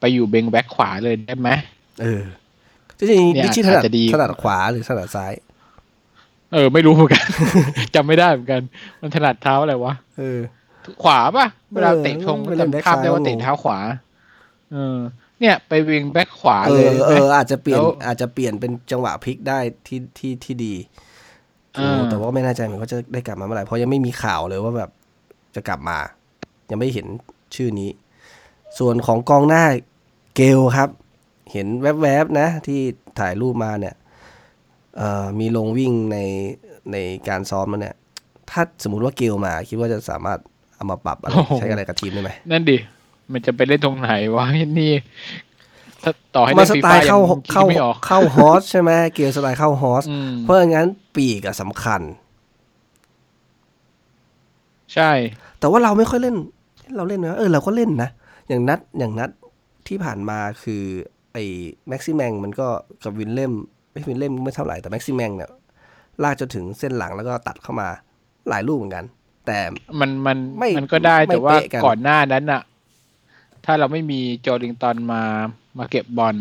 [0.01, 1.51] ไปอยู่เบงแบ็คขวาเลยได้ไหม
[2.03, 2.23] เออ
[2.99, 5.33] จริงเนี่ๆยดิชชี่ถนัดอาจจะดีถนัดขวาหรือถนัดซ้าย
[6.53, 7.25] เออ ไม่รู้เหมือนกัน
[7.95, 8.61] จำไม่ได้เหมือนกัน
[9.01, 10.39] มันถนัดเท้าอะไรวะเออ
[11.03, 13.79] ขวาป่ะเวลาเออเตะธงไม่เล่นแบ็คจำภาพได้ว่าซ้ายเตะเท้าขวา
[14.73, 14.99] เออ
[15.41, 21.04] เนี่ยไปวิงแบ็คขวาเอเลยอเอไหมออาจจะเปลี่ยนแล้วอาจจะเปลี่ยนเป็นจังหวะพลิกได้ที่ที่ที่ดีอ่าโอ้
[22.11, 24.91] แต่ว่าไม่แน่ใจเหมือนเขาจะได้กลับมาเมื่อไหร่เพราะยังไม่มีข่าวเลยว่าแบบ
[25.55, 25.99] จะกลับมา
[26.71, 27.07] ยังไม่เห็น
[27.55, 27.91] ชื่อนี้
[28.79, 29.65] ส่วนของกองหน้า
[30.37, 30.89] เกลครับ
[31.53, 31.67] เห็น
[32.03, 32.81] แวบๆนะ ที่
[33.19, 33.95] ถ่ายรูปมาเนี่ย
[34.97, 36.19] เอ่อมีลงวิ่งใน
[36.93, 36.97] ใน
[37.29, 37.97] การซ้อมแล้วเนี่ย
[38.51, 40.39] ถ้าสมมุติว่าเกลมา คิดว่าจะสามารถ
[40.75, 42.77] เอามาปรับอะไรใช้อะไรกับทีมได้ไหมนั่นดิ
[43.33, 44.45] มันจะไปเล่นตรงไหนวะ
[44.81, 44.93] นี่
[46.05, 50.87] ถ้าต่อให้มาเล่นสฟีไตฟ่าล์ยัเข้างคิดเข้าไม่ออกเข้าฮอสใช่ไหมเกลสไตล์เข้าฮอสอืมเพราะงั้น
[51.17, 52.01] ปีกอะสำคัญ
[54.95, 55.11] ใช่
[55.59, 56.37] แต่ว่าเราไม่ค่อยเล่น
[56.97, 58.11] เราเล่นนะเออเราก็เล่นนะ
[58.49, 59.31] อย่างนัดอย่างนัด
[59.89, 60.83] ที่ผ่านมาคือ
[61.33, 61.45] ไอ้
[61.89, 62.69] แม็กซิแมงมันก็
[63.05, 63.53] กับวินเล่ม
[63.93, 65.51] ไม่วินเล่มไม่เท่าไหร่แต่แม็กซิแมงเนี่ย
[66.23, 67.89] ลากจนถึงเส้นหลังแล้วก็ตัดเข้ามา
[68.49, 69.05] หลายลูกเหมือนกัน
[69.47, 69.59] แต่
[70.01, 72.63] มันมันไม่มันก็ได้ไม่แต่ว่าเป๊ะกันก่อนหน้านั้นอะ
[73.65, 75.23] ถ้าเราไม่มีโจลิงตันมา
[75.79, 76.37] มาเก็บบอล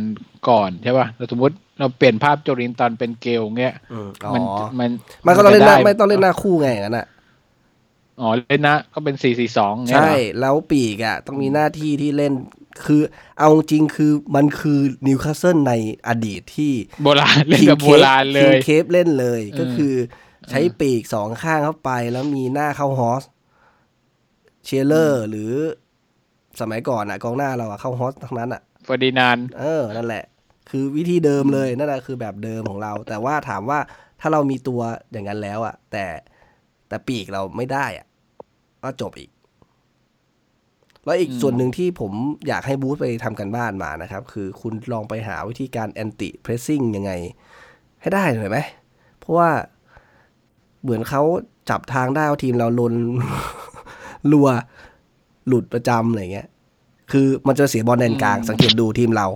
[0.49, 4.43] ก่อนใช่ป่ะเราสมมติเราเปลี่ยนภาพโจลิงตันเป็นเกลเงี้ยอืมอ๋อมัน
[4.79, 4.89] มัน
[5.25, 7.07] มันก็ต้องเล่นหน้าจะด้ไม่ต้องเล่นหน้าคู่ไงอย่างนั้นอะ
[8.21, 12.33] อ๋อเล่นนะก็เป็นสี่สี่สองเงี้ยใช่เหรอแล้วปีกอะต้องมีหน้าที่ที่เล่น
[12.85, 13.01] คือ
[13.39, 15.73] เอาจริงคือมันคือนิวคาสเซิลใน
[16.07, 19.93] อดีตที่โบราณเล่นแบบโบราณเลคิงยเคฟเล่นเลยเออก็คือ
[20.49, 23.23] ใช้ปีกสองข้างเข้าไปแล้วมีหน้าเข้าฮอส
[24.65, 25.51] เชลเลอร์หรือ
[26.61, 30.23] สมัยก่อนอะกองหน้าเราอะเข้าฮอสทั้งนั้นอะ ฟอร์ดินานเออนั่นแหละ
[30.69, 33.79] คือวิธีเดิมเลยนั่นแหละคือแบบเดิมของเรา แต่ว่าถามว่า
[34.21, 36.05] ถ้าเรามีตัวอย่างนั้นแล้วอะแต่
[36.87, 38.07] แต่ปีกเราไม่ได้อะ
[38.83, 39.29] ก็จบอีก
[41.05, 42.11] แล้วอีกอืมส่วนหนึ่งที่ผม
[42.47, 47.11] อยากให้บูธไปทำกันบ้านมานะครับ คือคุณลองไปหาวิธีการแอนติเพรสซิ่งยังไง
[48.01, 48.59] ให้ได้หน่อยไหม
[49.19, 49.49] เพราะว่า
[50.81, 51.21] เหมือนเขา
[51.69, 52.93] จับทางได้ว่าทีมเราลน
[54.31, 54.47] รัว
[55.47, 56.47] หลุดประจำอะไรเงี้ย
[57.13, 59.27] คือมันจะเสียบอลแดนกลาง สังเกตดูทีมเรา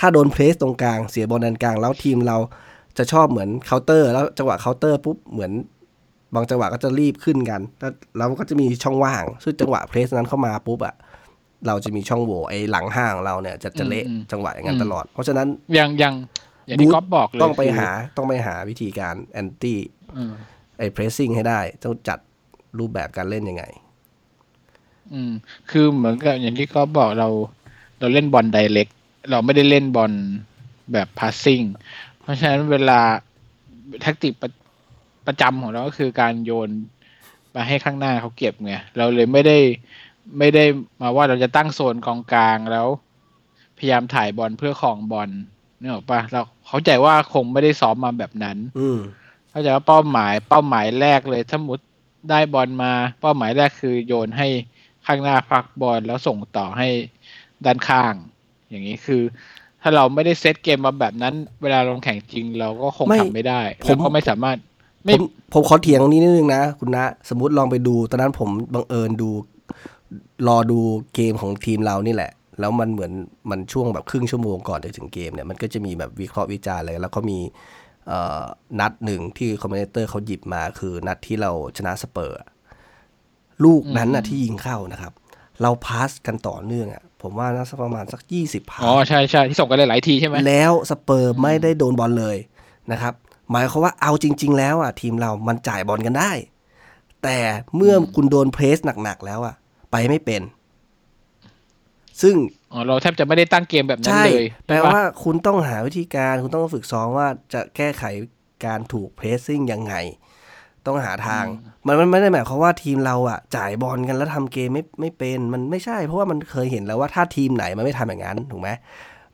[0.00, 2.38] ถ้าโดนเพรสตรงกลางเสียบอลแดนกลาง แล้วทีมเรา
[2.98, 5.52] จะชอบเหมือนเคาน์เตอร์ แล้วจังหวะเคาน์เตอร์ปุ๊บเหมือน
[6.34, 10.94] บางจังหวะก็จะรีบขึ้นกัน แล้วเราก็จะมีช่องว่าง ซึ่งจังหวะ press นั้นเข้ามาปุ๊บอะ
[11.66, 16.14] เราจะมีช่องโหว่ไอ้หลังห้างเราเนี่ยจะจะเละจังหวะอย่างนั้นตลอด เพราะฉะนั้นอย่างอย่าง
[16.66, 19.78] อย่างที่ก๊อฟบอกเลยต้องไปคือหาต้องไปหาวิธีการ anti
[20.16, 20.32] อืม
[20.78, 22.18] ไอ้ pressing ให้ได้ต้องจัด
[22.78, 23.64] รูปแบบการเล่นยังไง
[25.12, 25.32] อืม
[25.70, 27.28] คือเหมือนกับอย่างที่ก๊อฟบอกเรา
[27.98, 28.88] เราเล่นบอลไดเ c ก
[29.30, 30.12] เราไม่ได้เล่นบอล
[30.92, 31.62] แบบพาสซิ่ง
[32.20, 33.00] เพราะฉะนั้นเวลา
[34.02, 34.50] แทคติกประ
[35.26, 36.68] ประจำของเราก็คือการโยน
[37.54, 39.58] มาให้ข้างหน้าเขาเก็บไง เราเลยไม่ได้
[40.38, 40.64] ไม่ได้
[41.00, 42.86] มาว่าเราจะตั้งโซนกองกลางแล้ว
[43.78, 45.30] พยายามถ่ายบอลเพื่อของบอล
[45.80, 48.98] นี่หรอกปะเราเข้าใจว่าคงไม่ได้ซ้อมมาแบบนั้น อืม
[49.50, 51.80] เข้าใจว่าเป้าหมาย เป้าหมายแรกเลยถ้ามุด
[52.30, 54.48] ได้บอลมา เป้าหมายแรกคือโยนให้
[55.06, 56.88] ข้างหน้าพักบอลแล้วส่งต่อให้
[57.64, 58.14] ด้านข้าง
[58.70, 59.22] อย่างนี้คือ
[59.82, 64.58] ถ้าเราไม่ได้เซตเกมมาแบบนั้น เวลาลงแข่งจริงเราก็คงไม่ทำไม่ได้ผมเราก็ไม่สามารถ
[65.04, 69.30] ผไม่มผมขอเถียงตรงนี้นิดนึงนะ คุณนะ สมมติลองไปดู ตอนนั้นผมบังเอิญดู
[70.48, 70.78] รอดู
[71.14, 73.12] เกมของทีมเรานี่แหละ แล้วมันเหมือน
[73.50, 77.38] มันช่วงแบบครึ่งชั่วโมงก่อนจะถึงเกมเนี่ยมันก็จะมีแบบวิเคราะห์วิจารณ์เลยแล้วก็มี
[78.06, 78.42] เอ่อ
[78.80, 82.48] นัดหนึ่งที่ commentator เขาหยิบมาคือนัดที่เราชนะสเปอร์อะ
[83.64, 85.12] ลูกนั้นนะที่ยิงเข้านะครับ
[85.62, 92.36] เราพาสกันต่อเนื่องอะผมว่าน่าจะประมาณสักยี่สิบพาสอ๋อใช่ใช่ที่ส่งกันหลายๆทีใช่ไหมแล้วสเปอร์ไม่ได้โดนบอลเลย
[92.92, 93.14] นะครับ
[93.50, 96.32] หมายความว่าเอาจริง ๆ แล้วอะทีมเรามันจ่ายบอลกันได้
[97.22, 97.38] แต่
[97.76, 99.54] เมื่อคุณโดนเพรสหนักๆแล้วอะ
[99.90, 100.42] ไปไม่เป็น
[102.22, 102.36] ซึ่ง
[102.72, 108.04] อ๋อเราแทบจะไม่ได้ตั้งเกมแบบนั้นใช่เลยแปลใช่ะว่าคุณต้องหาวิธีการคุณต้องฝึกซ้อมว่าจะแก้ไข
[108.66, 109.94] การถูก pressing ยังไง
[110.86, 111.44] ต้องหาทาง
[111.86, 118.68] มันมันไม่ได้หมายความว่าทีมเราอะ จ่ายบอลกันแล้วทำเกมไม่ไม่เป็นมันไม่ใช่ เพราะว่ามันเคยเห็นแล้วว่าถ้าทีมไหนมันไม่ทำอย่างนั้นถูกไหม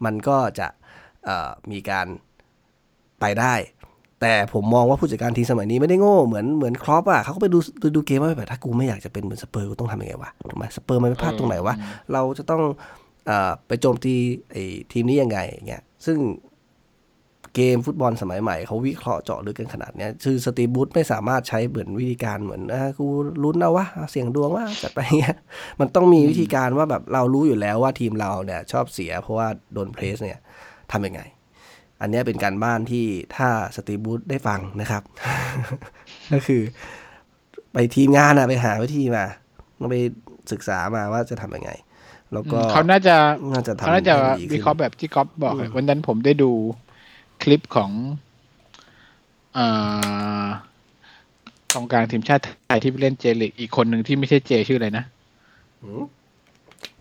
[0.05, 0.67] มันก็จะ
[1.25, 2.07] เอ่อมีการ
[3.21, 3.55] ไปได้
[4.21, 11.75] แต่ผมมองว่าผู้จัดการทีมสมัยนี้ไม่ได้โง่เหมือนเหมือนคล็อปป์อะเขาก็ไปดูดูดูเกมว่าแบบถ้ากูไม่อยากจะเป็นเหมือนสเปอร์กูต้องทำยังไงวะถูกไหมสเปอร์มันไปพลาดตรงไหนวะ
[12.13, 12.63] เราจะต้อง
[13.27, 14.15] เออไปโจมตี
[14.51, 16.19] ไอ้ทีมนี้ยังไงอย่างเงี้ยซึ่ง
[17.55, 23.07] เกมฟุตบอลสมัยใหม่เขาวิเคราะห์เจาะลึกกันขนาดเนี้ยคือสตีฟบูธไม่สามารถใช้เหมือนวิธีการเหมือนอะกู
[23.45, 25.37] ลุ้นเอาวะเอาเสียงดวงว่าจัดไปเงี้ย
[25.81, 30.39] มันต้องมีวิธีการว่าแบบเรารู้อยู่แล้วว่าทีมเราเนี่ยชอบเสียเพราะว่าโดนเพรสเนี่ย
[30.93, 31.21] ทำยังไง
[32.01, 33.07] อันเนี้ยเป็นการบ้านที่
[33.37, 35.03] ถ้าสตีฟบูธได้ฟังนะครับ
[36.33, 36.63] ก็คือ
[37.73, 39.25] ไปทีมงานอะไปหาวิธีมา
[39.79, 39.97] ต้องไป
[40.53, 41.71] ศึกษามาว่าจะทำยังไง
[42.33, 43.17] แล้วก็เขาน่าจะ
[43.53, 46.53] น่าจะทำเขาน่าจะให้ดีขึ้นวิเคราะห์แบบที่ก๊อฟบอกอะวันนั้นผมได้ดู
[47.43, 47.91] คลิปของ
[49.57, 50.49] อ่า
[51.75, 55.05] กองกลางทีมชาติไทยที่ไปเล่นเจลิกอีกคนหนึ่งที่ไม่ใช่เจชื่ออะไรนะ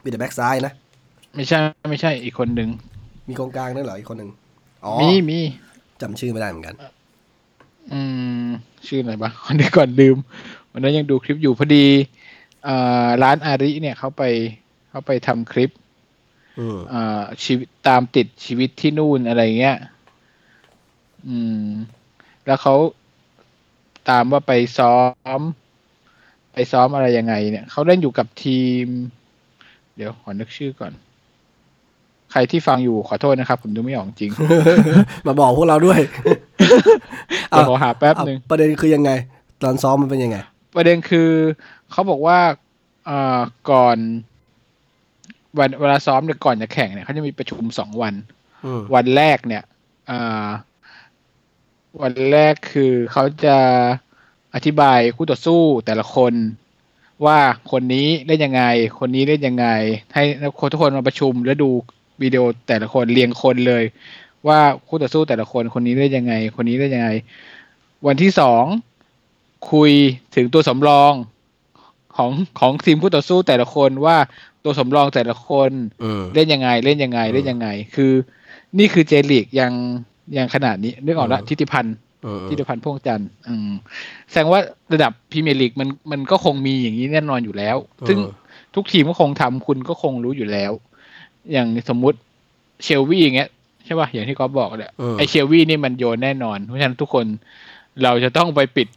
[0.04, 0.74] มีแต่แบ็กซ้ายนะ
[1.36, 2.70] ไม่ใช่ ไม่ใช่อีกคนหนึ่ง
[3.30, 4.30] มีกองกลางด้วยเหรออีกคนหนึ่ง
[4.86, 5.40] อ๋อมีมี
[6.02, 6.76] จำชื่อไม่ได้เหมือนกัน
[7.92, 8.02] อื
[8.46, 8.48] ม
[8.88, 10.18] ชื่ออะไรบ้างคนนี้ก่อนลืม
[10.72, 11.86] วันนั้นยังดูคลิปอยู่พอดี
[12.68, 14.24] อ่าร้านอาริเนี่ยเขาไป
[14.90, 15.70] เขาไปทำคลิป
[16.60, 19.78] อืมอ่าชีวิตตามติดชีวิตที่นู่นอะไรเงี้ย
[21.28, 21.70] อืม
[22.46, 22.76] แล้วเขา
[24.10, 24.98] ตามว่าไปซ้อ
[25.40, 25.42] ม
[26.54, 28.88] ไปซ้อมอะไรยังไง เนี่ยเขาเล่นอยู่กับทีม
[29.96, 30.94] เดี๋ยวขอนึกชื่อก่อน
[32.32, 34.32] ใครที่ฟังอยู่ขอโทษนะครับ ผมดูไม่ออกจริง
[35.26, 36.00] มาบอกพวกเราด้วย
[37.50, 39.12] เดี๋ยวขอหาแป๊บหนึ่งเอาประเด็นคือยังไง
[39.64, 40.38] ตอนซ้อมมันเป็นยังไง
[40.76, 41.30] ประเด็นคือ
[41.92, 42.40] เขาบอกว่า
[43.10, 43.40] อ่า
[43.72, 43.98] ก่อน
[45.60, 48.14] วันเวลาซ้อมเนี่ยก่อนจะแข่งเนี่ยเขาจะมีประชุมสองวัน
[48.66, 49.64] อืมวันแรกเนี่ย
[50.10, 50.48] อ่า
[52.02, 53.58] วันแรกคือเขาจะ
[54.56, 56.34] อธิบายคู่ต่อสู้แต่ละคน
[57.26, 57.40] ว่า
[57.72, 58.64] คนนี้เล่นยังไง
[59.00, 59.68] คนนี้เล่นยังไง
[60.14, 60.24] ให้
[60.60, 61.70] คนทุกคนมาประชุมแล้วดู
[62.22, 63.84] วิดีโอแต่ละคนเรียงคนเลย
[64.48, 67.10] ว่าคู่ต่อสู้แต่ละคนคนนี้เล่นยังไง คนนี้เล่นยังไง
[68.08, 68.64] วันที่สอง
[69.72, 69.92] คุย
[70.36, 71.14] ถึงตัวสำรอง
[72.16, 74.18] ของของทีมคู่ต่อสู้แต่ละคนว่า
[74.64, 75.72] ตัวสำรองแต่ละคน
[76.04, 78.14] อืมเล่นยังไง เล่นยังไงอืมเล่นยังไง คือ
[78.78, 79.74] นี่คือเจลีกยัง
[80.38, 83.72] ยังขนาดนี้นึกออกละอืมทิติพันธ์อืมทิติพันธ์พ่วงจันทร์อืม
[84.30, 84.60] แสดงว่า
[84.94, 88.18] ระดับพรีเมียร์ลีกมันมันก็คงมีอย่างนี้แน่นอนอยู่แล้ว ซึ่ง
[88.76, 90.72] ทุกทีมก็คงทำคุณก็คงรู้อยู่แล้ว
[91.52, 92.18] อย่างสมมุติ
[92.84, 93.50] เชลวีอย่างเงี้ย
[93.86, 97.26] ใช่ป่ะอย่างที่ก๊อฟบอกแหละอืมไอเชลวีนี่มันโยนแน่นอน เพราะฉะนั้นทุกคน
[98.04, 98.88] เราจะต้องไปปิด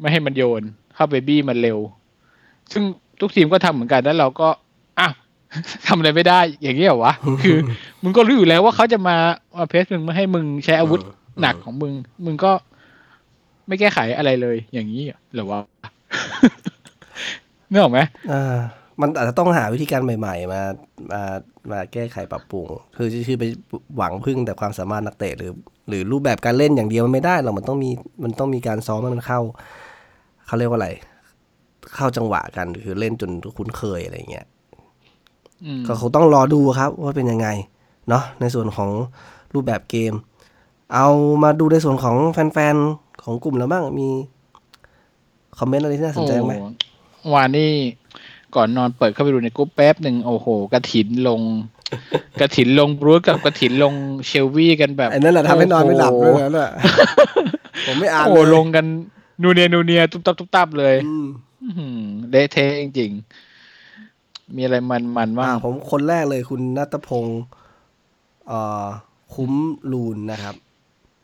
[0.00, 0.62] ไม่ให้มันโยน
[0.94, 1.78] เข้าไปบี้มันเร็ว
[2.72, 2.82] ซึ่ง
[3.20, 4.48] ทุกทีมก็ทำเหมือนกันแล้วเราก็
[4.98, 5.12] อ้าว
[5.86, 7.58] ทำอะไรไม่ได้ อย่างนี้เหรอวะคือ
[8.02, 9.16] มึงก็รู้อยู่แล้วว่าเขาจะมา
[9.56, 11.92] มาเพสมึงไม่ให้มึงใช้อาวุธอืมหนักของมึง
[12.24, 12.52] มึงก็
[13.66, 15.02] ไม่แก้ไขอะไรเลย อย่างนี้
[15.32, 15.60] เหรอวะ
[17.70, 18.00] นึกออกไหม
[18.32, 18.56] อ่า
[19.00, 20.62] มันอาจจะต้องหาวิธีการใหม่ ๆ มา
[21.12, 21.22] มา
[21.70, 23.44] มาแก้ไขปรับปรุงคือคือไป
[23.96, 25.52] หวังพึ่งแต่ความสามารถนักเตะหรือ
[25.88, 27.90] หรือรูปแบบการเล่นอย่างเดียวมันไม่ได้หรอกมันต้องมี
[28.24, 29.40] มันต้องมีการซ้อมให้มันเข้า
[30.46, 30.90] เขาเรียกว่าอะไร
[31.94, 34.55] เข้าจังหวะกันคือเล่นจนคุ้นเคยอะไรเงี้ยอืม
[35.86, 37.48] ก็คงต้องรอดูครับว่าเป็นยังไง
[38.08, 38.90] เนาะในส่วนของ
[39.54, 40.12] รูปแบบเกม
[40.94, 41.08] เอา
[41.42, 44.08] มาดูในส่วนของแฟนๆ ของกลุ่มแล้วบ้างมี
[45.58, 46.54] คอมเมนต์อะไรที่น่าสนใจไหม
[47.20, 47.70] โอ้วานนี้
[48.54, 51.40] ก่อนนอนเปิดเข้าไปดูในกรุ๊ปแป๊บหนึ่งโอ้โหกระถินลง
[52.40, 53.92] กระถินลงบรูซกับกระถินลง
[54.26, 56.72] เชลวี่กันแบบไอ้นั่นแหละทำให้นอนไม่หลับโอ้ด้วยโหนั่นแหละ
[57.86, 58.84] ผมไม่อ่านโอ้เลยลงกัน
[59.42, 61.26] นูเนียนูเนียตุ๊บตับตุ๊บตับเลยอืม
[61.62, 62.00] อื้อหือ
[62.30, 63.45] เละเทะจริงๆ
[64.56, 67.40] มีอะไรมันมันๆบ้างอ่าผมคนแรกเลยคุณนัทพงศ์
[68.48, 68.86] เอ่อ
[69.34, 69.52] คุ้ม
[69.92, 70.54] ลูนนะครับ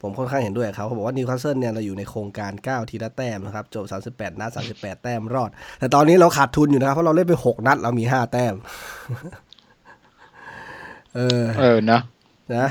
[0.02, 8.54] ผมค่อนข้างเห็นด้วยกับเขาเขาบอกว่านิวคาสเซิลเนี่ยเราอยู่ในโครงการ เก็บทีละแต้มนะครับ จบ 38 นัด 38 แต้มรอด แต่ตอนนี้เราขาดทุนอยู่นะครับ เพราะเราเล่นไป 6 นัด เรามี 5 แต้ม
[11.14, 12.02] เออ เออเนอะ
[12.56, 12.66] นะ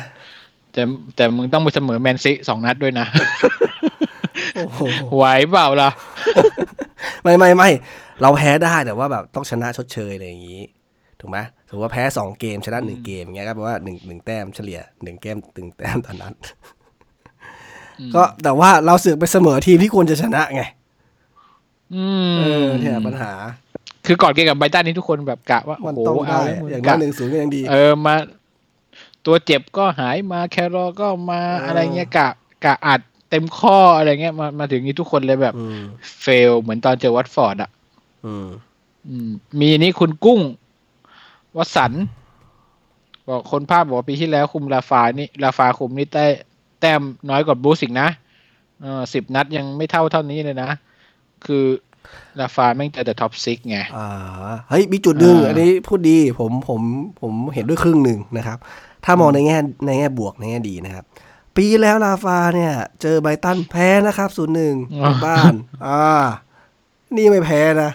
[0.71, 0.81] แต่
[1.15, 3.05] แต่มึงต้องไปเสมอแมนซิสองนัดด้วยนะ
[4.55, 4.81] โอ้โห
[5.15, 5.89] ไหวเปล่าล่ะ
[7.23, 7.69] ไม่ไม่ไม่
[8.21, 10.61] เราแพ้ได้แต่ว่าแบบต้องชนะชดเชยอะไรอย่างนี้
[11.19, 11.37] ถูกไหม
[11.69, 16.33] ถือว่าแพ้สองเกมชนะหนึ่งเกมอย่างเงี้ยก็แปลว่าหนึ่งหนึ่งแต้มเฉลี่ยหนึ่งเกมตึงแต้มต่อนัด
[17.99, 20.61] อืมก็แต่ว่าเราเสือกไปเสมอทีมที่ควรจะชนะไง
[21.95, 22.05] อื
[22.37, 23.31] เออมเนี่ยปัญหา
[24.05, 28.15] คือก่อนเกมกับไบรตันนี่ทุกคนแบบกะว่ามันโอ้โหต้องเอาได้แล้วมึงอย่างกะน้อยหนึ่งศูนย์ก็ยังดี เออมา
[29.25, 32.29] ตัวเจ็บก็หายมาแครอก็มาเออออะไรเงี้ยกะ
[32.65, 35.79] กะอัด เต็มข้ออะไรเงี้ยมามาถึงนี้ทุกคนเลยแบบอืม
[36.21, 37.69] เฟล เหมือนตอนเจอวัตฟอร์ดอะ
[38.25, 38.47] อืม
[39.07, 39.29] อืม
[39.59, 40.39] มีนี่คุณกุ้ง
[41.57, 42.03] วสันต์
[43.27, 46.25] บอกคนภาพบอกว่าปีที่แล้วคุมลาฟานี่ลาฟาคุมนี่ได้
[46.81, 48.07] แต้มน้อยกว่าบรูซอีกนะ
[48.81, 50.69] เออสิบนัดยังไม่เท่าเท่านี้เลยนะ
[51.45, 51.63] คือ
[52.39, 54.07] ลาฟาแม่งเจอแต่ท็อปซิกไง อ่า
[54.69, 56.81] เฮ้ย มีจุดหนึ่งอ่าอันนี้พูดดี ผม ผม
[57.21, 58.57] ผมเห็นด้วยครึ่งหนึ่งนะครับ
[59.05, 61.05] ถ้ามองในแง่ ในแง่บวกในแง่ดีนะครับ
[61.57, 64.75] ปีแล้วลาฟาเนี่ย เจอไบรตันแพ้นะครับศูนย์หนึ่ง
[65.25, 65.53] บ้าน
[65.87, 66.03] อ่า
[67.17, 67.91] นี่ไม่แพ้นะ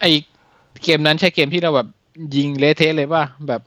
[0.00, 0.04] ไอ
[0.82, 1.88] เกมนั้นใช่เกมที่เราแบบ
[2.36, 3.60] ยิงเละเทะเลยป่ะแบบ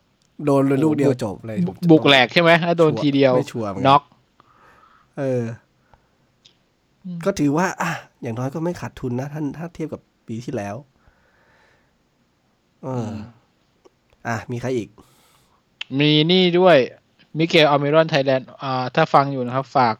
[0.45, 4.03] โดนเลยลูกเดียวจบเลยบุกบุกแหลกใช่ไหมถ้าโดนทีเดียวไม่ชัวร์เหมือนกันน็อก
[5.18, 5.43] เออ
[7.26, 7.91] ก็ถือว่า อะ
[8.22, 10.76] อย่างน้อยก็ไม่ขาดทุนนะ ท่านถ้าเทียบกับปีที่แล้ว
[12.84, 13.10] เออ
[14.28, 14.89] อะ มีใครอีก
[15.99, 16.78] มีนี่ด้วย
[17.38, 19.95] มิเกลอัลมิรอนไทยแลนด์อ่าถ้าฟังอยู่นะครับ ฝาก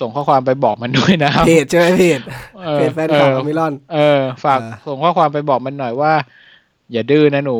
[0.00, 2.20] ส่งข้อความไปบอกมันด้วยนะครับเพจใช่ไหมเพจ
[2.64, 6.12] เออเพจแฟนคลับเอออมิลอน เออ ฝากอ่าส่งข้อความไปบอกมันหน่อยว่า
[6.92, 7.58] อย่าดื้อนะหนู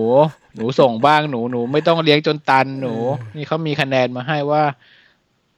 [0.54, 2.94] หนูส่งบ้างหนูหนู ไม่ต้องเลี้ยงจนตันหนู
[3.36, 4.62] นี่เขามีคะแนนมาให้ว่า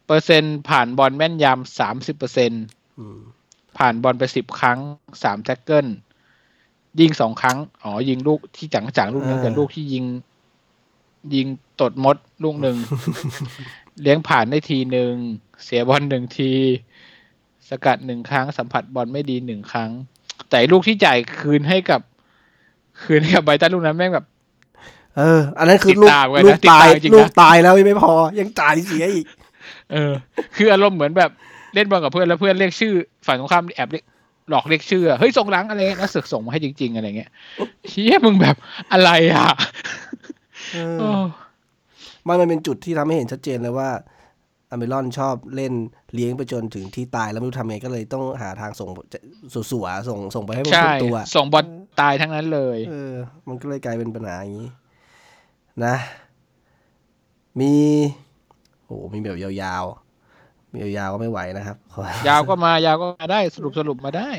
[0.06, 2.64] เปอร์เซ็นต์ผ่านบอลแม่นยำสามสิบเปอร์เซ็นต์
[2.98, 3.18] อืม
[3.78, 4.78] ผ่านบอลไปสิบครั้ง
[5.22, 5.86] สามแท็กเกิล
[7.00, 10.04] ยิงสองครั้ง อ๋อ ยิงลูกที่จังจังๆลูกนึงอ่ากับลูกที่ยิง
[11.34, 11.46] ยิง
[11.80, 12.76] ตดมดลูกหนึ่ง
[14.02, 15.12] เลี้ยงผ่านได้ทีหนึ่ง
[15.64, 16.50] เสียบอลหนึ่งที
[17.68, 19.90] สกัดหนึ่งครั้ง สัมผัสบอลไม่ดีหนึ่งครั้ง
[20.50, 22.00] แต่ลูกที่จ่ายคืนให้กับ
[23.02, 24.26] คืนให้กับไบรตันลูกนั้นแม่งแบบ
[25.16, 29.26] เออ อันนั้นคือติดลูกตามไว้นะลูกติดตาตายมจริงๆนะลูกตายแล้วยังไม่พอ ยังจ่ายเสียอีก
[29.92, 30.12] เออ
[30.56, 31.30] คืออารมณ์เหมือนแบบ
[31.74, 32.92] เล่นบอลกับเพื่อนแล้วเพื่อนเรียกชื่อ
[33.26, 34.04] ฝ่ายตรงข้ามแอบเรียก
[34.50, 37.30] หลอกเรียกชื่ออะเฮ้ยส่งหลังอะไรเงี้ยแล้วสึกส่งมาให้จริง ๆ อะไรเงี้ย
[37.88, 38.56] เฮียมึงแบบ
[38.92, 40.05] อะไรอะเออเออ
[42.26, 43.90] มันมันเป็นจุดที่ทำให้เห็นชัดเจนเลยว่า
[44.70, 45.72] อเมรอนชอบเล่น
[46.14, 48.88] เลี้ยงไปจนถึงที่ตายแล้วไม่รู้ทำไงก็เลยต้องหาทางส่ง
[49.70, 51.66] สัวๆส่งส่งไปให้มันใช่สุดตัว ส่งบอล
[52.00, 53.14] ตายทั้งนั้นเลยเออ
[53.48, 54.70] มันก็เลยกลายเป็นปัญหาอย่างนี้
[55.84, 55.94] นะ
[57.60, 57.72] มี
[58.84, 59.52] โอ้มีแบบยา
[59.82, 64.30] วๆ มียาวๆก็ไม่ไหวนะครับขอยาวก็มายาวก็มาได้สรุปสรุปมาได้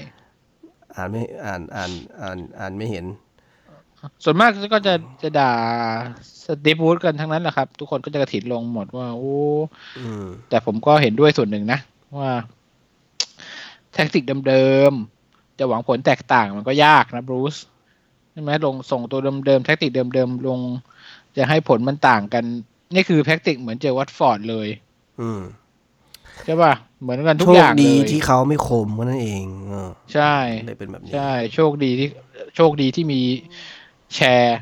[0.95, 3.05] อ่านไม่อ่านอ่านอ่านอ่านไม่เห็น
[4.23, 4.93] ส่วนมากก็จะ
[5.23, 5.51] จะด่า
[6.45, 9.37] สตีฟวูดกันทั้งนั้นแหละครับ ทุกคนก็จะกระถินลงหมดว่า โอ้
[9.99, 11.79] อืมแต่ผมก็เห็นด้วยส่วนหนึ่งนะ
[12.17, 12.31] ว่า
[13.93, 17.55] แท็กติกเดิมๆ จะหวังผลแตกต่างมันก็ยากนะบรูซ
[18.31, 20.59] ใช่ไหมลงส่งตัวเดิมๆ แท็กติกเดิมๆ ลง
[21.37, 22.43] จะให้ผลมันต่างกัน
[22.93, 24.67] นี่คือแท็กติกเหมือนเจอวัตฟอร์ดเลย
[25.21, 25.41] อืม
[26.45, 30.35] ใช่ป่ะเหมือนกันทุกอย่างเลยโชคดีที่เขาไม่คมก็นั่นเองเออใช่
[30.65, 32.09] เลยเป็นแบบนี้ใช่ โชคดีที่
[32.55, 33.21] โชคดีที่มี
[34.15, 34.57] แชร์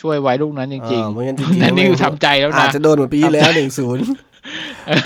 [0.00, 4.04] ช่วยไว้ลูกนั้นจริงเออไม่งั้นจๆริงๆนั่นนี่คือทำใจแล้วอาจนะจะโดนเหมือนปีที่แล้วหนึ่งศูนย์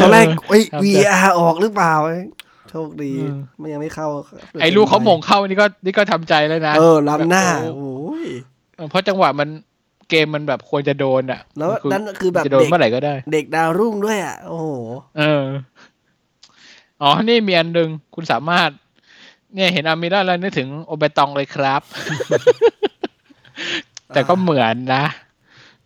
[0.00, 2.22] ตอนแรกเอ้ย VAR ออกหรือเปล่าเอ้ย
[2.70, 4.06] โชคดีอืมไม่ยังไม่เข้า
[4.60, 7.94] ไอ้ลูกเขาหมงเข้านี่ก็นี่ก็ทำใจแล้วนะเออล้ำหน้าแบบโอ้
[8.24, 8.26] ย
[8.76, 9.48] โอ้เพราะจังหวะมัน
[10.08, 14.66] เกมมันแบบควรจะโดนอะ แล้วนั่นคือแบบจะโดนเด็กเมื่อไหร่ก็ได้ เด็กดาวรุ่งด้วยอะ โอ้โห
[15.18, 15.44] เออ
[17.02, 18.70] อ๋อนี่มีอันหนึ่งคุณสามารถ
[19.54, 21.82] เนี่ยเห็นอามิราแล้วนึกถึงโอเบตองเลยครับ
[24.14, 25.04] แต่ก็เหมือนนะ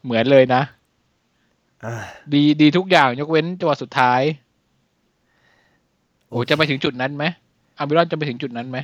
[0.05, 0.62] เหมือนเลยนะ
[1.85, 1.95] อ่า
[2.33, 4.22] ดีดีทุกอย่างยกเว้นจังหวะสุดท้าย
[6.29, 7.25] โอ้จะไปถึงจุดนั้นไหม
[7.79, 8.79] อามิรอนจะไปถึงจุดนั้นไหม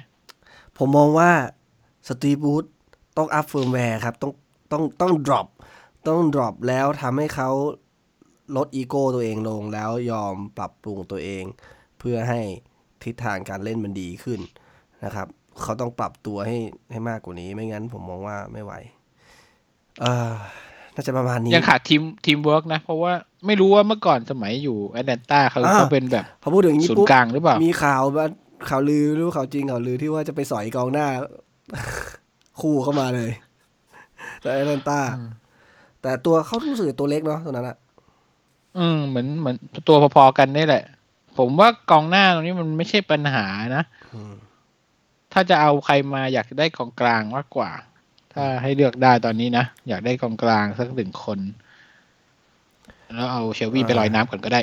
[0.77, 1.31] ผมมองว่า
[2.09, 2.65] สตีฟบรูซ
[3.17, 4.33] ต้อง up firmware ครับ ต้อง
[4.73, 5.47] ต้องต้อง drop
[6.07, 7.51] ต้อง drop แล้วทำให้เขา
[8.57, 11.45] ลดอีโก้ตัวเองลงแล้วยอมปรับปรุงตัวเอง
[11.99, 12.41] เพื่อให้
[13.03, 14.41] ทิศทางการเล่นมันดีขึ้น
[15.05, 15.27] นะครับ
[15.63, 16.59] เขาต้องปรับตัวให้
[16.91, 18.73] ให้มากกว่านี้ไม่งั้นผมมองว่าไม่ไหว
[20.01, 20.31] เออ
[20.95, 23.13] น่าจะประมาณนี้ยังขาดทีมทีมเวิร์กนะ เพราะว่า
[23.47, 28.27] ไม่รู้ว่าเมื่อก่อนสมัยอยู่แอตแลนตาเขาอ่าเขาเป็นแบบพอพูดถึงอย่างนี้ศูนปุ๊บย์กลางหรือเปล่า มีข่าวว่า
[28.69, 31.07] ข่าวลือหรู้ข่าวจริงข่าวลือที่ว่าจะไปสอยกองหน้า
[32.61, 33.31] คู่เข้ามาเลย
[34.41, 35.01] แต่แอตแลนตา
[36.03, 37.77] แต่ตัวเขารู้สึกตัวเล็กเนาะตัวนั้นอะ
[38.79, 39.57] อืมเหมือนเหมือน
[39.89, 40.85] ตัวพอๆกันนี่แหละ
[41.39, 43.47] ผมว่ากองหน้าตรงนี้มันไม่ใช่ปัญหา
[43.77, 43.85] นะ
[45.33, 47.71] ถ้าจะเอาใครมาอยากได้กองกลางมากกว่า
[48.35, 51.39] ถ้าให้เลือกได้ตอนนี้นะ อยากได้กองกลางสักหนึ่งคน
[53.15, 54.61] แล้วเอาเชลวี่ไปลอยน้ำก่อนก็ได้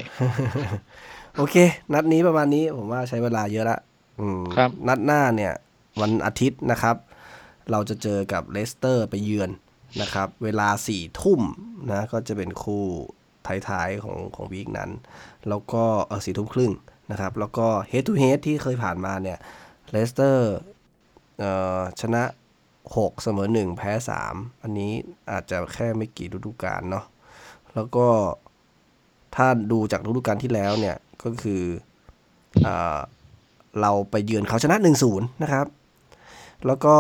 [1.38, 1.56] โอเค
[1.94, 3.80] นัดนี้ประมาณนี้ผมว่าใช้เวลาเยอะละ
[4.20, 5.54] อืมครับ นัดหน้าเนี่ย
[6.02, 6.96] วันอาทิตย์นะครับ
[7.72, 9.50] เราจะเจอกับเลสเตอร์ไปเยือน
[10.02, 11.42] นะครับ เวลาสี่ทุ่ม
[11.92, 12.84] นะ ก็จะเป็นคู่
[13.70, 14.90] ท้ายๆของของ week นั้น
[15.50, 16.72] แล้วก็เออสี่ทุ่มครึ่ง
[17.12, 19.38] นะครับ แล้วก็ head to head ที่เคยผ่านมาเนี่ย
[19.92, 20.56] เลสเตอร์
[21.40, 22.24] เอ่อชนะ
[22.96, 23.92] 6 เสมอ 1 แพ้
[24.28, 24.92] 3 อันนี้
[25.32, 27.06] อาจจะแค่ไม่กี่ฤดูกาลเนาะ
[27.74, 28.08] แล้วก็
[29.36, 31.62] ถ้าดูจากฤดูกาลที่แล้วเนี่ยก็คือ
[32.66, 32.98] อา
[33.82, 34.78] เราไปเยือนเขาชนะ
[35.10, 35.66] 1-0 นะครับ
[36.66, 36.96] แล้วก็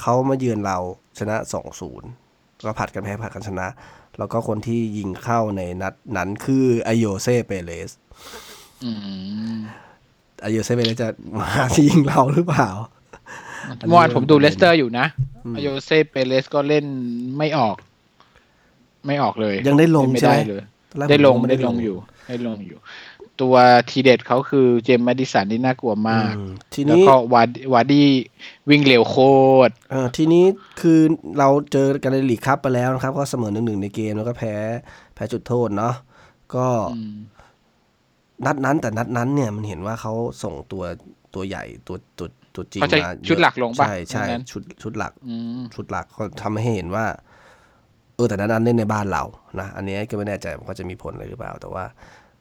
[0.00, 0.78] เขามาเยือนเรา
[1.18, 1.36] ชนะ
[2.00, 3.66] 2-0 ก็ผัดกันแพ้ผัดกันชนะ
[4.18, 7.90] แล้วก็คนที่ยิงเข้าในนัดนั้นคืออโยเซเปเรส
[8.84, 8.90] อื
[9.54, 9.56] ม
[10.44, 12.68] อโยเซเปเรสจะมาที่ยิงเราหรือเปล่า
[13.88, 15.06] เมื่อวานผมดูเลสเตอร์อยู่นะ
[15.56, 16.84] อโยเซเปเรสก็เล่น
[17.38, 17.76] ไม่ออก
[19.06, 21.96] ไม่ออกเลย ยังได้ลงเนไม่ใช่ไหมได้เลยตอนแรกได้ลงผมได้ลงอยู่
[22.28, 22.78] ได้ลงอยู่
[23.42, 23.56] ตัว
[23.90, 28.08] ทีเด็ดเขาคือเจมส์แมดิสันที่น่ากลัวมากอืมทีแล้วนี้ก็วาดวาร์ดี้
[28.70, 29.16] วิ่งเร็วโค
[29.68, 30.44] ตรเออทีนี้
[30.80, 31.00] คือ
[31.38, 34.54] เราเจอกันในลีกคัพไปแล้วนะครับ ก็เสมอหนึ่งหนึ่งในเกมแล้วก็แพ้
[35.14, 35.94] แพ้จุดโทษเนาะ
[36.54, 37.14] ก็อืม
[38.46, 40.12] นัดนั้นแต่นัดนั้นเนี่ยมันเห็นว่าเขา
[40.42, 40.84] ส่งตัว
[41.34, 47.06] ตัวใหญ่ตัวตัว ตัวจริงเขาใช้มาเยอะชุดหลักลงปะใช่ใช่นัดนั้นชุดชุดหลักอืมชุดหลักก็ทำให้เห็นว่า
[48.16, 49.22] เออแต่นัดนั้นเล่นในบ้านเรา
[49.60, 51.84] นะอันนี้ก็ไม่แน่ใจว่าจะมีผลอะไรหรือเปล่า แต่ว่า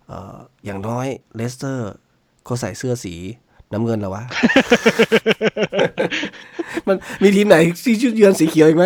[0.08, 1.92] เอออย่างน้อยเลสเตอร์
[2.46, 3.16] เขาใส่เสื้อสี
[3.74, 4.24] น้ำเงินแล้ววะ
[6.88, 8.86] มันมีทีมไหนที่ชุดเยือนสีเขียวอีกไหม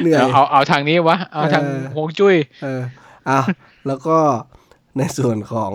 [0.00, 2.82] เหนื่อยเอาเอาเอาทางนี้วะ เอาทางเออฮวงจุ้ย เออ
[3.28, 3.40] อะ
[3.86, 4.18] แล้วก็
[4.96, 5.72] ในส่วนของ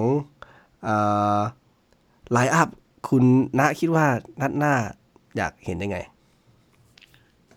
[2.32, 2.70] line up
[3.10, 3.24] คุณ
[3.60, 4.06] ณคิดว่า
[4.42, 4.74] นัดหน้า
[5.38, 5.98] อยากเห็นยังไง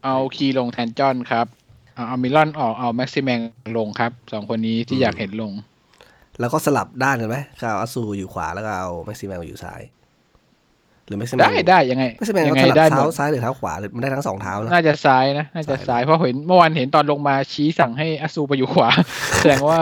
[0.05, 1.47] เอาคีย์ลงแทนจอห์นครับ
[1.95, 3.40] เอาเอามิลอนออกเอาแม็กซิแมง
[3.78, 5.53] ลงครับสองคนนี้ที่อยากเห็นลง
[6.40, 9.80] แล้วก็สลับด้านกันไหมก็เอาอาซูอยู่ขวาแล้วก็เอาแม็กซิแมนมาอยู่ซ้าย
[11.07, 18.90] หรือแม็กซิแมนได้ได้ยังไงแม็กซิแมนก็ได้หมดยังไงถนัดเท้าซ้ายหรือเท้าขวาหรือมันได้ทั้งสองเท้านะน่าจะซ้ายนะน่าจะซ้ายเพราะเห็นเมื่อวานเห็นตอนลงมาชี้สั่งให้อาซูไปอยู่ขวา
[19.38, 19.80] แสดงว่า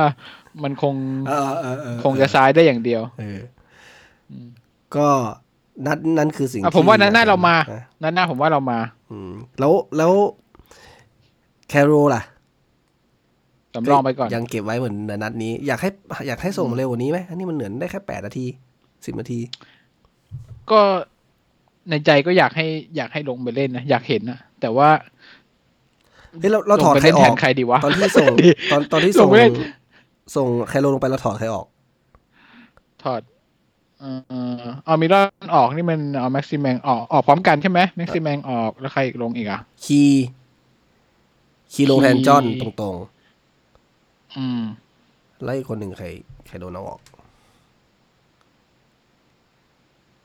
[0.62, 0.94] มันคง
[1.28, 3.40] เออเออเออคงจะซ้ายได้อย่างเดียว เออ
[4.96, 5.08] ก็
[5.86, 8.78] นัดนั่นคือสิ่งอะผมว่านัดหน้าเรามานะนัดหน้าผมว่าเรามา
[9.10, 10.12] อืม แล้วแล้ว
[11.68, 12.22] แคโรล่ะ
[13.74, 15.90] สำรองไปก่อน ยังเก็บไว้เหมือนนัดนี้ อยากให้
[16.26, 18.46] อยากให้ส่งมาเร็วกว่านี้ไหมอันนี้มันเหมือนได้แค่แปดนาที
[19.06, 19.40] สิบนาที
[20.70, 20.80] ก็
[21.90, 22.66] ในใจก็อยากให้
[22.96, 24.88] อยากให้ลงไปเล่นนะ อยากเห็นนะแต่ว่า
[26.40, 28.34] เฮ้ยเราเราลถงอดไปใครเล่นอแทอนกใครดีวะตอนที่ส่ง
[28.72, 29.52] ตอนตอนที่ลส่งงไปเล่น
[30.36, 31.66] ส่งใครลงไปเราถอดใครออก
[33.02, 33.20] ถอด
[34.02, 40.24] เอ่อเอามิลอนออกนี่มันเอาแม็กซิแมงออกออกพร้อมกันใช่ไหมแม็กซิแมงออกแล้วใครอีกลงอีกอะ คีย์
[41.72, 42.96] คีย์ลงแทนจอนคีย์ตรง
[44.36, 46.06] อืมๆแล้วอีกคนหนึ่งใคร
[46.48, 47.00] ใครโดนเอาออก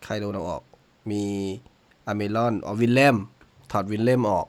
[0.06, 0.64] ใครโดนเอาออก
[1.12, 1.24] มี
[2.08, 3.16] อเมรอนเออวินเลม
[3.72, 4.48] ถอดวินเลมออก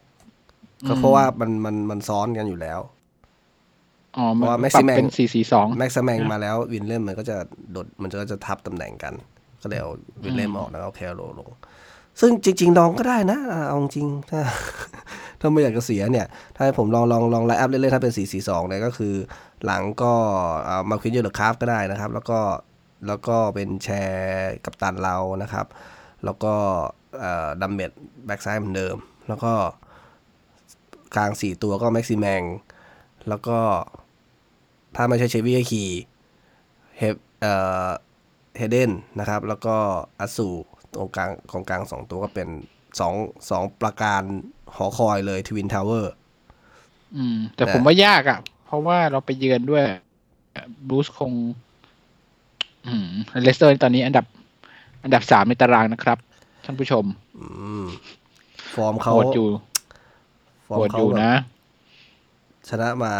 [0.88, 2.80] ก็เพราะว่ามันมันมันซ้อนกันอยู่แล้ว
[4.16, 7.36] อ๋อเพราะว่ามันปรับ แม็กซิแมงเป็นสี่สี่สองแม็กซ์แมงมาแล้ววินเลมมันก็จะ
[7.72, 9.14] โดดมันก็จะทับตำแหน่งกัน
[9.62, 9.90] ก็เลยเอา
[10.24, 11.50] วินเลมออกแล้วเอาแคโรลง
[12.20, 13.38] ซึ่งจริงๆดองก็ได้นะ
[13.68, 14.40] เอาจริงถ้า
[15.40, 19.14] ถ้าไม่อยากจะเสียเนี่ย ถ้าให้ผมลองลองลอง line up เล่นๆถ้าเป็น 4 4 2เนี่ยก็คือ
[19.64, 20.12] หลังก็
[20.66, 22.40] เอามาควินเยอร์คราฟก็ได้นะครับ แล้วก็
[23.06, 25.66] แล้วก็เป็นแชร์กับตันเรานะครับ
[26.24, 26.54] แล้วก็
[27.60, 27.92] ดัมเบด
[28.26, 28.96] แบ็กซ้ายเหมือนเดิม
[29.28, 29.52] แล้วก็
[31.16, 32.42] กลาง 4 ตัวก็แม็กซิแมง
[33.28, 33.58] แล้วก็
[34.96, 35.88] ถ้าไม่ใช่เชฟวี่ก็ขี่
[36.98, 37.54] เฮฟเอ่
[37.86, 37.90] อ
[38.56, 39.76] เฮเดนนะครับ แล้วก็
[40.20, 40.48] อัสู
[40.94, 42.48] ตรงกลางของกลางสองตัวก็เป็น
[43.00, 43.14] สอง
[43.50, 44.22] สองประการ
[44.76, 46.14] หอคอยเลยทวินทาวเวอร์
[47.16, 49.84] อืม แต่ผมว่ายากอะ เพราะว่าเราไปเยือนด้วย
[50.88, 51.32] บรูซคง
[52.86, 53.08] อืม
[53.42, 54.24] เลสเตอร์ตอนนี้อันดับ
[55.04, 56.18] อันดับสามในตารางนะครับ
[56.64, 57.04] ท่านผู้ชม
[57.38, 57.46] อื
[57.82, 57.84] ม
[58.74, 59.48] ฟอร์มเขาโหดอยู่
[60.66, 61.32] ฟอโหร์มดเขาอยู่แบบนะ
[62.70, 63.12] ชนะมา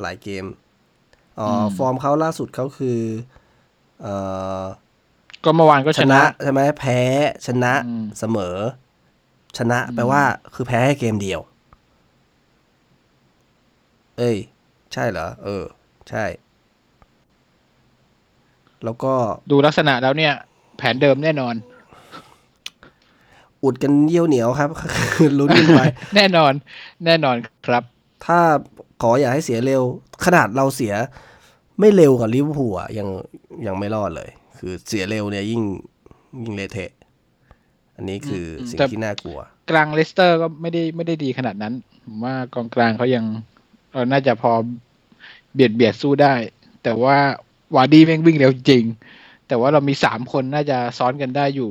[0.00, 0.44] หลายเกม
[1.38, 2.98] อ๋ออมฟอร์มเขาล่าสุดเขาคือ
[4.00, 4.14] เอ่
[4.60, 4.62] อ
[5.44, 6.98] ก็เมื่อวานก็ชชนะนะใช่ไหมแพ้
[7.46, 8.56] ชนะอืมเสมอ
[9.58, 10.22] ชนะแปลว่า
[10.54, 11.40] คือแพ้แค่เกมเดียว
[14.18, 14.36] เอ้ย
[14.92, 15.64] ใช่เหรอ เออ
[16.10, 16.24] ใช่
[18.84, 19.12] แล้วก็
[19.50, 20.32] ดูลักษณะแล้วเนี่ย
[20.76, 21.54] แผนเดิมแน่นอน
[23.64, 24.70] อุดกันเยี่ยวเหนียวครับ
[25.38, 25.80] ลุ้นกันไป
[26.16, 26.52] แน่นอน
[27.04, 27.36] แน่นอน
[27.66, 27.82] ครับ
[28.26, 28.38] ถ้า
[29.02, 29.82] ขออย่าให้เสียเร็ว
[30.24, 30.94] ขนาดเราเสีย
[31.80, 33.08] ไม่เร็วกับลิเวอร์พูลอะยัง
[33.66, 35.62] ยังไม่รอดเลย คือเสียเร็วเนี่ยยิ่ง
[36.42, 36.92] ยิ่งเละเทะ
[37.96, 39.38] อันนี้คืออมสิ่งแต่ที่น่ากลัว
[39.70, 41.74] กลางเลสเตอร์ก็ไม่ได้ไม่ได้ดีขนาดนั้น
[42.04, 43.24] ผมว่ากองกลางเขายัง
[43.92, 44.52] เออน่าจะพอ
[45.54, 46.34] เบียดเบียดสู้ได้
[46.82, 47.16] แต่ว่า
[47.76, 48.84] วาร์ดี้แม่งวิ่งเร็วจริง
[49.48, 51.70] แต่ว่าเรามีสามคนน่าจะซ้อนกันได้อยู่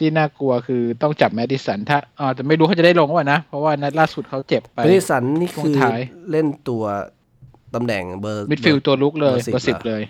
[0.00, 6.84] ที่น่ากลัวคือต้องจับแมดดิสัน ถ้าอ่าแต่ไม่รู้เขาจะได้ลงว่านะ เพราะว่านัดล่าสุดเขาเจ็บไปแมดดิสันนี่ช่วงคือท้ายเล่นตัว
[7.74, 10.02] ตำแหน่งเบอร์มิดฟิลด์ตัวรุกเลยเบอร์เบอร์สิสิบบเหรอเลย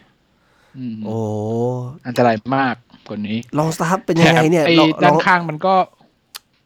[0.76, 1.16] อืมโอ้
[2.06, 2.74] อันตรายมาก
[3.08, 5.74] กว่านี้ ลองสตาร์ทเป็นยังไงเนี่ยแถมไอ้ลองลด้าอนงข้างมันก็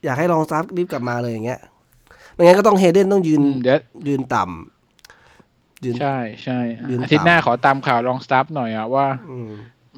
[0.03, 1.59] อยากให้ลองสตาร์ทรีบกลับมาเลยอย่างเงี้ย
[2.33, 6.59] ไม่งั้นก็ต้องเฮเดนต้องยืนอืมเดี๋ยวยืนต่ำยืนใช่ใช่
[6.89, 9.37] ยืนอาทิตย์หน้าต่ำขอตามข่าวลองสตาฟหน่อยอะว่าอื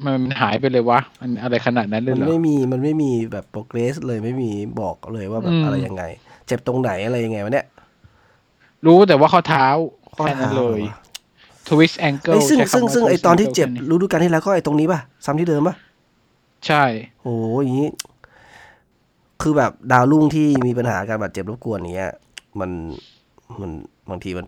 [0.04, 6.02] มันมันหายไปเลยวะ มันอะไรขนาดนั้นเลยมันเหรอไม่มี มันไม่มีแบบโปรเกรสเลยไม่มีบอกเลยว่าแบบอืมอะไรยังไง
[6.46, 7.66] เจ็บตรงไหนอะไรยังไงวะเนี่ย
[8.86, 9.66] รู้แต่ว่าข้อเท้า
[10.16, 10.94] ข้อแค่นั้นเท้าเลยเหรอ
[11.68, 15.74] ทวิสแองเกิลไอ้ยซึ่งซึ่งซึ่งไอตอนที่เจ็บรู้ดูกันที่แล้วก็ไอตรงนี้ป่ะ ซ้ำที่เดิมป่ะ
[16.66, 16.84] ใช่
[17.22, 17.88] โอ้ยอย่างนี้
[19.42, 22.12] คือแบบดาวรุ่งที่มีปัญหาการบาดเจ็บรบกวนอย่างเงี้ย
[22.60, 22.70] มัน
[23.60, 23.70] มัน
[24.10, 24.46] บางทีมัน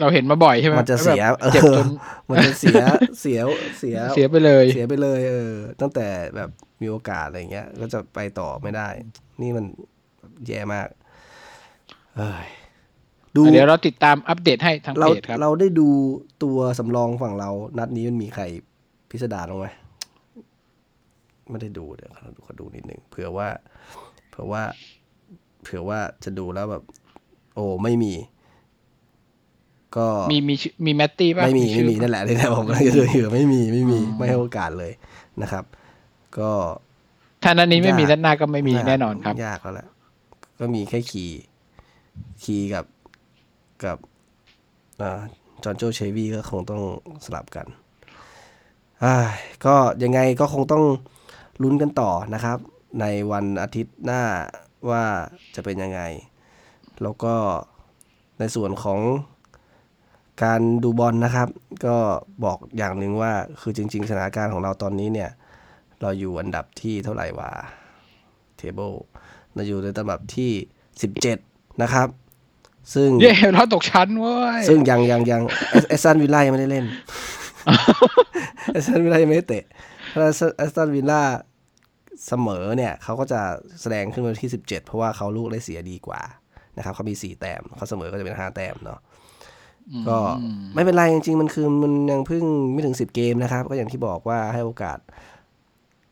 [0.00, 1.86] เราเห็นมาบ่อยใช่ไหมมันจะเสียแบบเจ็บจน
[2.28, 2.82] มันจะเสีย
[3.20, 3.40] เสีย
[3.78, 6.50] เสียเสียไปเลย เสียไปเลยเออ ตั้งแต่แบบ
[6.82, 8.88] มีโอกาสอะไรเงี้ย ก็จะไปต่อไม่ได้
[9.42, 9.64] นี่มัน
[10.46, 10.88] แย่มาก
[12.16, 12.46] เอ้ย
[13.36, 15.88] ดูเดี๋ยวเราติดตามอัปเดตให้ทางเราเพจครับ เราได้ดู
[16.42, 18.44] ตัวสำรองฝั่งเรา นัดนี้มันมีใคร
[19.10, 19.66] พิสดารบ้างไหม
[21.50, 23.48] ไม่ได้ดูเดี๋ยวขอดูขอดูนิดหนึ่งเผื่อว่า
[24.30, 24.62] เผื่อว่า
[25.62, 26.82] เผื่อว่าจะดูแล้วแบบ
[27.54, 28.12] โอ้ไม่มี
[29.96, 34.92] ก็มีมีชื่อมีแมตตี้ป่ะไม่มีชื่ไม่อมีนั่นแหละที่แท้ผมก็จะดูอยู่ไม่มีไม่มีไม่ให้โอกาสเลย
[35.42, 35.64] นะครับ
[36.38, 36.50] ก็
[37.42, 39.88] ถ้านั้นนี้ไม่มียากด้านหน้าก็ไม่มีแน่นอนครับ ยากแล้วแหละ
[40.60, 41.40] ก็มีแค่คีย์
[42.42, 42.84] คีย์กับ
[43.84, 43.98] กับ
[45.64, 46.82] จอห์นโจเชวี่ก็คงต้อง
[47.24, 47.66] สลับกัน
[49.04, 49.32] อ้าย
[49.66, 50.84] ก็ยังไงก็คงต้อง
[51.62, 52.58] ลุ้นกันต่อนะครับ
[53.00, 54.22] ในวันอาทิตย์หน้า
[54.90, 55.04] ว่า
[55.54, 56.00] จะเป็นยังไง
[57.02, 57.34] แล้วก็
[58.38, 59.00] ในส่วนของ
[60.42, 61.48] การดูบอลนะครับ
[61.86, 61.96] ก็
[62.44, 65.30] บอกอย่างหนึ่งว่าคือจริง ๆสถานการณ์ของเราตอนนี้เนี่ย
[66.00, 67.50] เราอยู่อันดับที่เท่าไหร่วะ
[68.56, 68.92] table
[69.54, 70.52] เราอยู่ในอันดับที่
[71.16, 72.08] 17 นะครับ
[72.94, 75.42] ซึ่งเย้เราตกชั้นเว้ยซึ่งยังยังยัง
[75.88, 76.84] แอสตันวิลล่ายังไม่ได้เล่น
[78.72, 79.64] แอสตันวิลล่ายังไม่ได้เตะ
[80.12, 80.20] ถ้า
[80.58, 81.22] แอสตันวิลล่า
[82.28, 83.40] เสมอเนี่ยเขาก็จะ
[83.80, 86.20] แซงขึ้นมาที่ 17 เพราะว่าเขาลูกได้เสียดีกว่า
[86.76, 89.00] นะครับเขามี 4 แต้มเขาเสมอก็จะเป็น 5 แต้มเนาะ
[90.08, 90.18] ก็
[90.74, 94.98] ไม่เป็นไรจริงๆ มันคือมันยังเพิ่งไม่ถึง10เกมนะครับ ก็อย่างที่บอกว่าให้โอกาส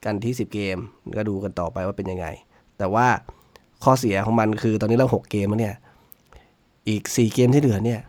[0.05, 0.77] กันที่10เกม
[1.19, 2.27] ก็ดูกันต่อไปว่าเป็นยังไง
[2.79, 3.07] แต่ว่า
[3.85, 5.77] ข้อเสียของมันคือตอนนี้เรา6เกมแล้วเนี่ย
[6.89, 8.01] อีก4เกมที่เหลือเนี่ย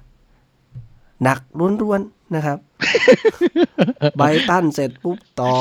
[1.23, 1.39] หนัก
[1.81, 2.57] ล้วนๆนะครับ
[4.17, 5.53] ไบรตันเสร็จปุ๊บต่อ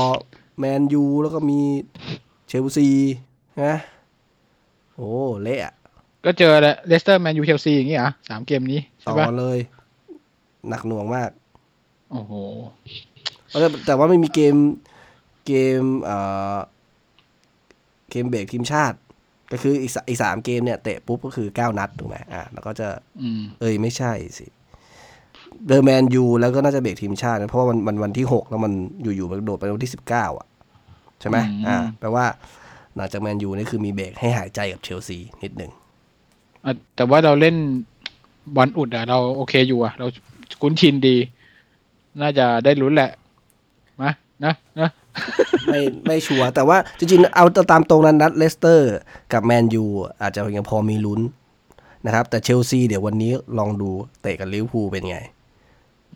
[0.59, 1.61] แมนยูแล้วก็มี
[2.49, 2.89] เชลซี
[3.63, 3.77] นะ
[4.95, 5.11] โอ้
[5.43, 5.75] เละอะ
[6.25, 6.53] ก็เจอ
[6.89, 9.59] เลสเตอร์แมนยูเชลซีอย่างงี้เหรอะสามเกมนี้ต่ใช่ปะอเลย
[10.69, 11.31] หนักหน่วงมาก
[12.13, 12.33] โอ้โห
[13.61, 14.57] แต่แต่ว่าไม่มีเกม
[15.47, 16.19] เกมเอ่
[16.55, 16.57] อ
[18.11, 18.99] เกมเบรกทีมชาติ
[19.53, 22.89] ก็คืออีกสอีกสามเกมเนี่ยเตะปุ๊บก็คือเก้านัดถูกไหมอะแล้วก็จะ
[23.23, 24.47] อืมเอ้ยไม่ใช่สิ
[25.67, 30.47] เจอแมนยูแล้วก็น่าจะเบรกทีมชาตินะเพราะว่ามันมันวันที่หกแล้วมันอยู่ๆมันโดดไปวันที่สิบเก้าอะ
[31.21, 32.25] ใช่ไหมอืมอ่าแปลว่า
[32.97, 35.73] หลังจากแมนยูนี่คือมีเบรกให้หายใจกับเชลซีนิดหนึ่ง
[36.65, 37.57] อะแต่ว่าเราเล่น
[38.57, 40.07] บอลอุดอะเราโอเคอยู่อะเรา
[40.63, 41.17] คุ้นชินดี
[42.21, 43.11] น่าจะได้ลุ้นแหละ
[44.01, 44.11] มา
[44.45, 44.91] นะนะ
[45.67, 48.95] ไม่ไม่ชัวร์แต่ว่าจริงๆ เอาตามตรงนั้นนัดเลสเตอร์
[49.33, 49.85] กับแมนยู
[50.21, 51.21] อาจจะยังพอมีลุ้น
[52.07, 53.91] นะครับ แต่เชลซีเดี๋ยววันนี้ลองดู
[54.21, 55.19] เตะกับลิเวอร์พูลเป็นไง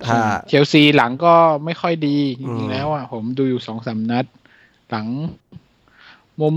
[0.06, 0.18] ถ้า
[0.48, 4.24] เชลซีหลังก็ไม่ค่อยดีจอืริงมๆแล้วอะผมดูอยู่สองสามนัด
[4.90, 5.06] หลัง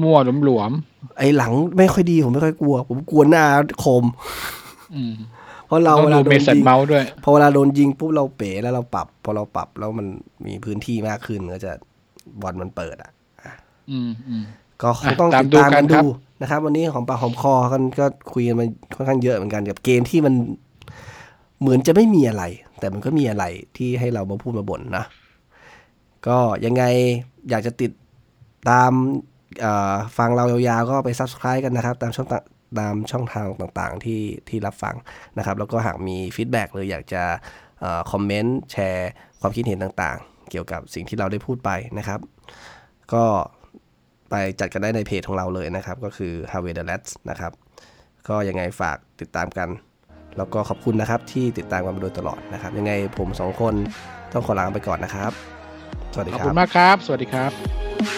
[0.04, 0.72] มัวๆหลวม
[1.18, 3.44] ไอ้หลังไม่ค่อยดีผมไม่ค่อยกลัว ผมกลัวหน้า
[3.84, 5.16] คมๆอืม
[5.68, 10.08] เพราะเราต้อเวงลาดูโดเมนสันยิงเมาส์ด้วยพอเวลาโดนยิงปุ๊บเราเป๋แล้วเราปรับ พอเราปรับแล้วมัน
[10.46, 11.72] มีพื้นที่มากขึ้นก็จะ
[12.42, 13.12] บอลมันเปิดอะ
[13.92, 14.44] อืมอืม
[14.82, 16.08] ก็คงต้องอะติดตามตามดูกักันนครับดู
[16.42, 18.66] นะครับ วันนี้ของปากหอมคอกันก็คุยกันมา
[18.96, 20.34] ค่อนข้างเยอะเหมือนกันกับเกมที่มัน
[21.62, 22.44] เหมือนจะไม่มีอะไร
[22.80, 23.46] แต่มันก็มีอะไร
[23.78, 25.06] ที่ให้เรามาพูดมาบ่นนะ
[26.28, 26.84] ก็ยังไง
[27.50, 27.92] อยากจะติด
[28.70, 28.92] ตาม
[29.62, 32.44] เอ่อฟังเรายาวๆก็ไป subscribe กันนะครับ ตามช่องทาง
[32.80, 34.96] ตามช่องทางต่างๆที่ที่รับฟัง
[35.38, 37.24] นะครับ แล้วก็หากมีฟีดแบ็กหรืออยากจะ
[38.12, 39.10] คอมเมนต์แชร์
[39.42, 42.20] ความคิดเห็นต่างๆ เกี่ยวกับสิ่งที่เราได้พูดไปนะครับ
[43.14, 43.24] ก็
[44.30, 47.52] ไปจัดกันได้ในเพจของเราเลยนะครับ ก็คือ h a r v e y the Lads นะครับ
[48.28, 49.70] ก็ยังไงฝากติดตามกัน
[50.38, 53.74] แล้วก็ขอบคุณนะครับที่ติดตามกันมาโดยตลอดนะครับ ยังไงผมสองคน
[54.34, 55.32] ต้องขอลาไปก่อนนะครับ
[56.14, 58.17] สวัสดีขอบครัคุณมากครับ สวัสดีครับ